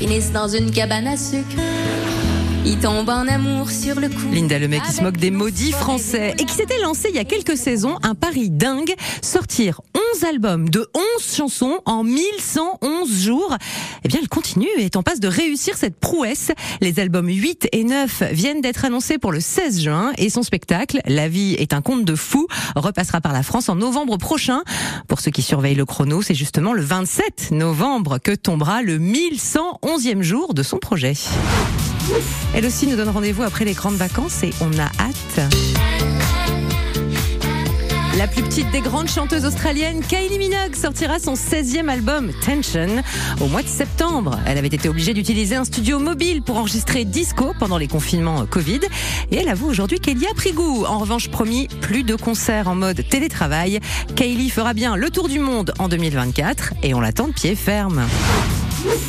finissent 0.00 0.32
dans 0.32 0.48
une 0.48 0.72
cabane 0.72 1.06
à 1.06 1.16
sucre. 1.16 1.62
Ils 2.64 2.78
tombent 2.78 3.08
en 3.08 3.26
amour 3.26 3.70
sur 3.70 3.98
le 3.98 4.08
coup. 4.08 4.28
Linda 4.32 4.58
Lemay 4.58 4.80
qui 4.80 4.92
se 4.92 5.02
moque 5.02 5.16
des 5.16 5.30
maudits 5.30 5.72
français 5.72 6.34
et 6.38 6.44
qui 6.44 6.54
s'était 6.54 6.80
lancé 6.80 7.08
il 7.10 7.16
y 7.16 7.18
a 7.18 7.24
quelques 7.24 7.56
saisons 7.56 7.96
un 8.02 8.14
pari 8.14 8.50
dingue, 8.50 8.94
sortir 9.22 9.80
11 10.14 10.24
albums 10.24 10.68
de 10.68 10.86
11 10.94 11.02
chansons 11.34 11.80
en 11.86 12.04
1111 12.04 13.22
jours. 13.22 13.56
Eh 14.04 14.08
bien, 14.08 14.18
elle 14.20 14.28
continue 14.28 14.68
et 14.78 14.84
est 14.84 14.96
en 14.96 15.02
passe 15.02 15.20
de 15.20 15.28
réussir 15.28 15.76
cette 15.76 15.98
prouesse. 15.98 16.52
Les 16.80 17.00
albums 17.00 17.28
8 17.28 17.68
et 17.72 17.84
9 17.84 18.24
viennent 18.32 18.60
d'être 18.60 18.84
annoncés 18.84 19.18
pour 19.18 19.32
le 19.32 19.40
16 19.40 19.80
juin 19.82 20.12
et 20.18 20.30
son 20.30 20.42
spectacle, 20.42 21.00
La 21.06 21.28
vie 21.28 21.54
est 21.54 21.72
un 21.72 21.80
conte 21.80 22.04
de 22.04 22.14
fou, 22.14 22.46
repassera 22.76 23.20
par 23.20 23.32
la 23.32 23.42
France 23.42 23.68
en 23.68 23.76
novembre 23.76 24.18
prochain. 24.18 24.62
Pour 25.06 25.20
ceux 25.20 25.30
qui 25.30 25.42
surveillent 25.42 25.74
le 25.74 25.86
chrono, 25.86 26.22
c'est 26.22 26.34
justement 26.34 26.72
le 26.72 26.82
27 26.82 27.50
novembre 27.52 28.18
que 28.18 28.32
tombera 28.32 28.82
le 28.82 28.98
1111e 28.98 30.22
jour 30.22 30.54
de 30.54 30.62
son 30.62 30.78
projet. 30.78 31.14
Elle 32.54 32.66
aussi 32.66 32.86
nous 32.86 32.96
donne 32.96 33.08
rendez-vous 33.08 33.42
après 33.42 33.64
les 33.64 33.74
grandes 33.74 33.96
vacances 33.96 34.42
et 34.42 34.50
on 34.60 34.72
a 34.78 34.86
hâte. 35.00 35.52
La 38.18 38.26
plus 38.26 38.42
petite 38.42 38.68
des 38.72 38.80
grandes 38.80 39.08
chanteuses 39.08 39.44
australiennes, 39.44 40.00
Kylie 40.00 40.38
Minogue, 40.38 40.74
sortira 40.74 41.20
son 41.20 41.34
16e 41.34 41.88
album 41.88 42.32
Tension 42.44 42.88
au 43.40 43.46
mois 43.46 43.62
de 43.62 43.68
septembre. 43.68 44.40
Elle 44.44 44.58
avait 44.58 44.66
été 44.66 44.88
obligée 44.88 45.14
d'utiliser 45.14 45.54
un 45.54 45.64
studio 45.64 46.00
mobile 46.00 46.42
pour 46.42 46.56
enregistrer 46.56 47.04
Disco 47.04 47.52
pendant 47.60 47.78
les 47.78 47.86
confinements 47.86 48.44
Covid. 48.46 48.80
Et 49.30 49.36
elle 49.36 49.48
avoue 49.48 49.68
aujourd'hui 49.68 50.00
qu'elle 50.00 50.18
y 50.18 50.26
a 50.26 50.34
pris 50.34 50.50
goût. 50.50 50.84
En 50.84 50.98
revanche, 50.98 51.28
promis, 51.28 51.68
plus 51.80 52.02
de 52.02 52.16
concerts 52.16 52.66
en 52.66 52.74
mode 52.74 53.04
télétravail. 53.08 53.78
Kylie 54.16 54.50
fera 54.50 54.74
bien 54.74 54.96
le 54.96 55.10
tour 55.10 55.28
du 55.28 55.38
monde 55.38 55.72
en 55.78 55.88
2024 55.88 56.74
et 56.82 56.94
on 56.94 57.00
l'attend 57.00 57.28
de 57.28 57.34
pied 57.34 57.54
ferme. 57.54 58.02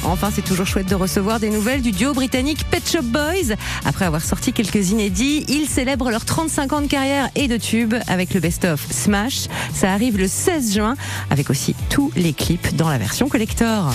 Enfin, 0.03 0.29
c'est 0.33 0.41
toujours 0.41 0.65
chouette 0.65 0.87
de 0.87 0.95
recevoir 0.95 1.39
des 1.39 1.49
nouvelles 1.49 1.81
du 1.81 1.91
duo 1.91 2.13
britannique 2.13 2.65
Pet 2.69 2.87
Shop 2.89 3.03
Boys. 3.03 3.55
Après 3.85 4.05
avoir 4.05 4.23
sorti 4.23 4.53
quelques 4.53 4.89
inédits, 4.89 5.45
ils 5.47 5.67
célèbrent 5.67 6.09
leurs 6.09 6.25
35 6.25 6.73
ans 6.73 6.81
de 6.81 6.87
carrière 6.87 7.29
et 7.35 7.47
de 7.47 7.57
tubes 7.57 7.95
avec 8.07 8.33
le 8.33 8.39
best-of 8.39 8.85
Smash. 8.91 9.47
Ça 9.73 9.91
arrive 9.91 10.17
le 10.17 10.27
16 10.27 10.73
juin 10.73 10.95
avec 11.29 11.49
aussi 11.49 11.75
tous 11.89 12.11
les 12.15 12.33
clips 12.33 12.75
dans 12.75 12.89
la 12.89 12.97
version 12.97 13.27
collector. 13.29 13.91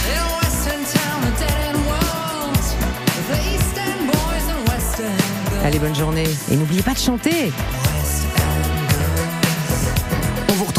Allez, 5.64 5.78
bonne 5.78 5.94
journée. 5.94 6.28
Et 6.50 6.56
n'oubliez 6.56 6.82
pas 6.82 6.92
de 6.92 6.98
chanter. 6.98 7.50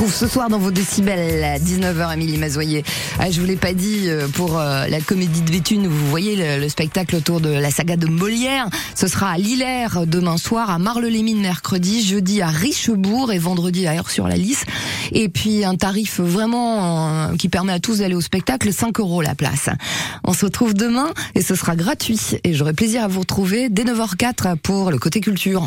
Retrouve 0.05 0.19
ce 0.19 0.27
soir 0.27 0.49
dans 0.49 0.59
vos 0.59 0.71
décibels 0.71 1.43
à 1.43 1.57
19h, 1.57 2.13
Émilie 2.13 2.37
Mazoyer. 2.37 2.83
Ah, 3.19 3.31
je 3.31 3.39
vous 3.39 3.47
l'ai 3.47 3.55
pas 3.55 3.73
dit 3.73 4.03
euh, 4.05 4.27
pour 4.27 4.59
euh, 4.59 4.85
la 4.87 5.01
comédie 5.01 5.41
de 5.41 5.49
Béthune, 5.49 5.87
vous 5.87 6.07
voyez 6.09 6.35
le, 6.35 6.61
le 6.61 6.69
spectacle 6.69 7.15
autour 7.15 7.41
de 7.41 7.49
la 7.49 7.71
saga 7.71 7.95
de 7.95 8.05
Molière. 8.05 8.69
Ce 8.93 9.07
sera 9.07 9.31
à 9.31 9.37
Lillers 9.37 10.05
demain 10.05 10.37
soir, 10.37 10.69
à 10.69 10.77
Marle-les-Mines 10.77 11.41
mercredi, 11.41 12.05
jeudi 12.05 12.41
à 12.41 12.47
Richebourg 12.47 13.31
et 13.31 13.39
vendredi 13.39 13.87
à 13.87 13.95
Air-sur-la-Lys. 13.95 14.65
Et 15.11 15.27
puis 15.27 15.65
un 15.65 15.75
tarif 15.75 16.19
vraiment 16.19 17.29
euh, 17.31 17.35
qui 17.35 17.49
permet 17.49 17.73
à 17.73 17.79
tous 17.79 17.99
d'aller 17.99 18.15
au 18.15 18.21
spectacle, 18.21 18.71
5 18.71 18.99
euros 18.99 19.21
la 19.21 19.33
place. 19.33 19.69
On 20.23 20.33
se 20.33 20.45
retrouve 20.45 20.75
demain 20.75 21.13
et 21.33 21.41
ce 21.41 21.55
sera 21.55 21.75
gratuit. 21.75 22.19
Et 22.43 22.53
j'aurai 22.53 22.73
plaisir 22.73 23.03
à 23.03 23.07
vous 23.07 23.21
retrouver 23.21 23.69
dès 23.69 23.83
9h04 23.83 24.57
pour 24.57 24.91
le 24.91 24.99
côté 24.99 25.19
culture. 25.19 25.63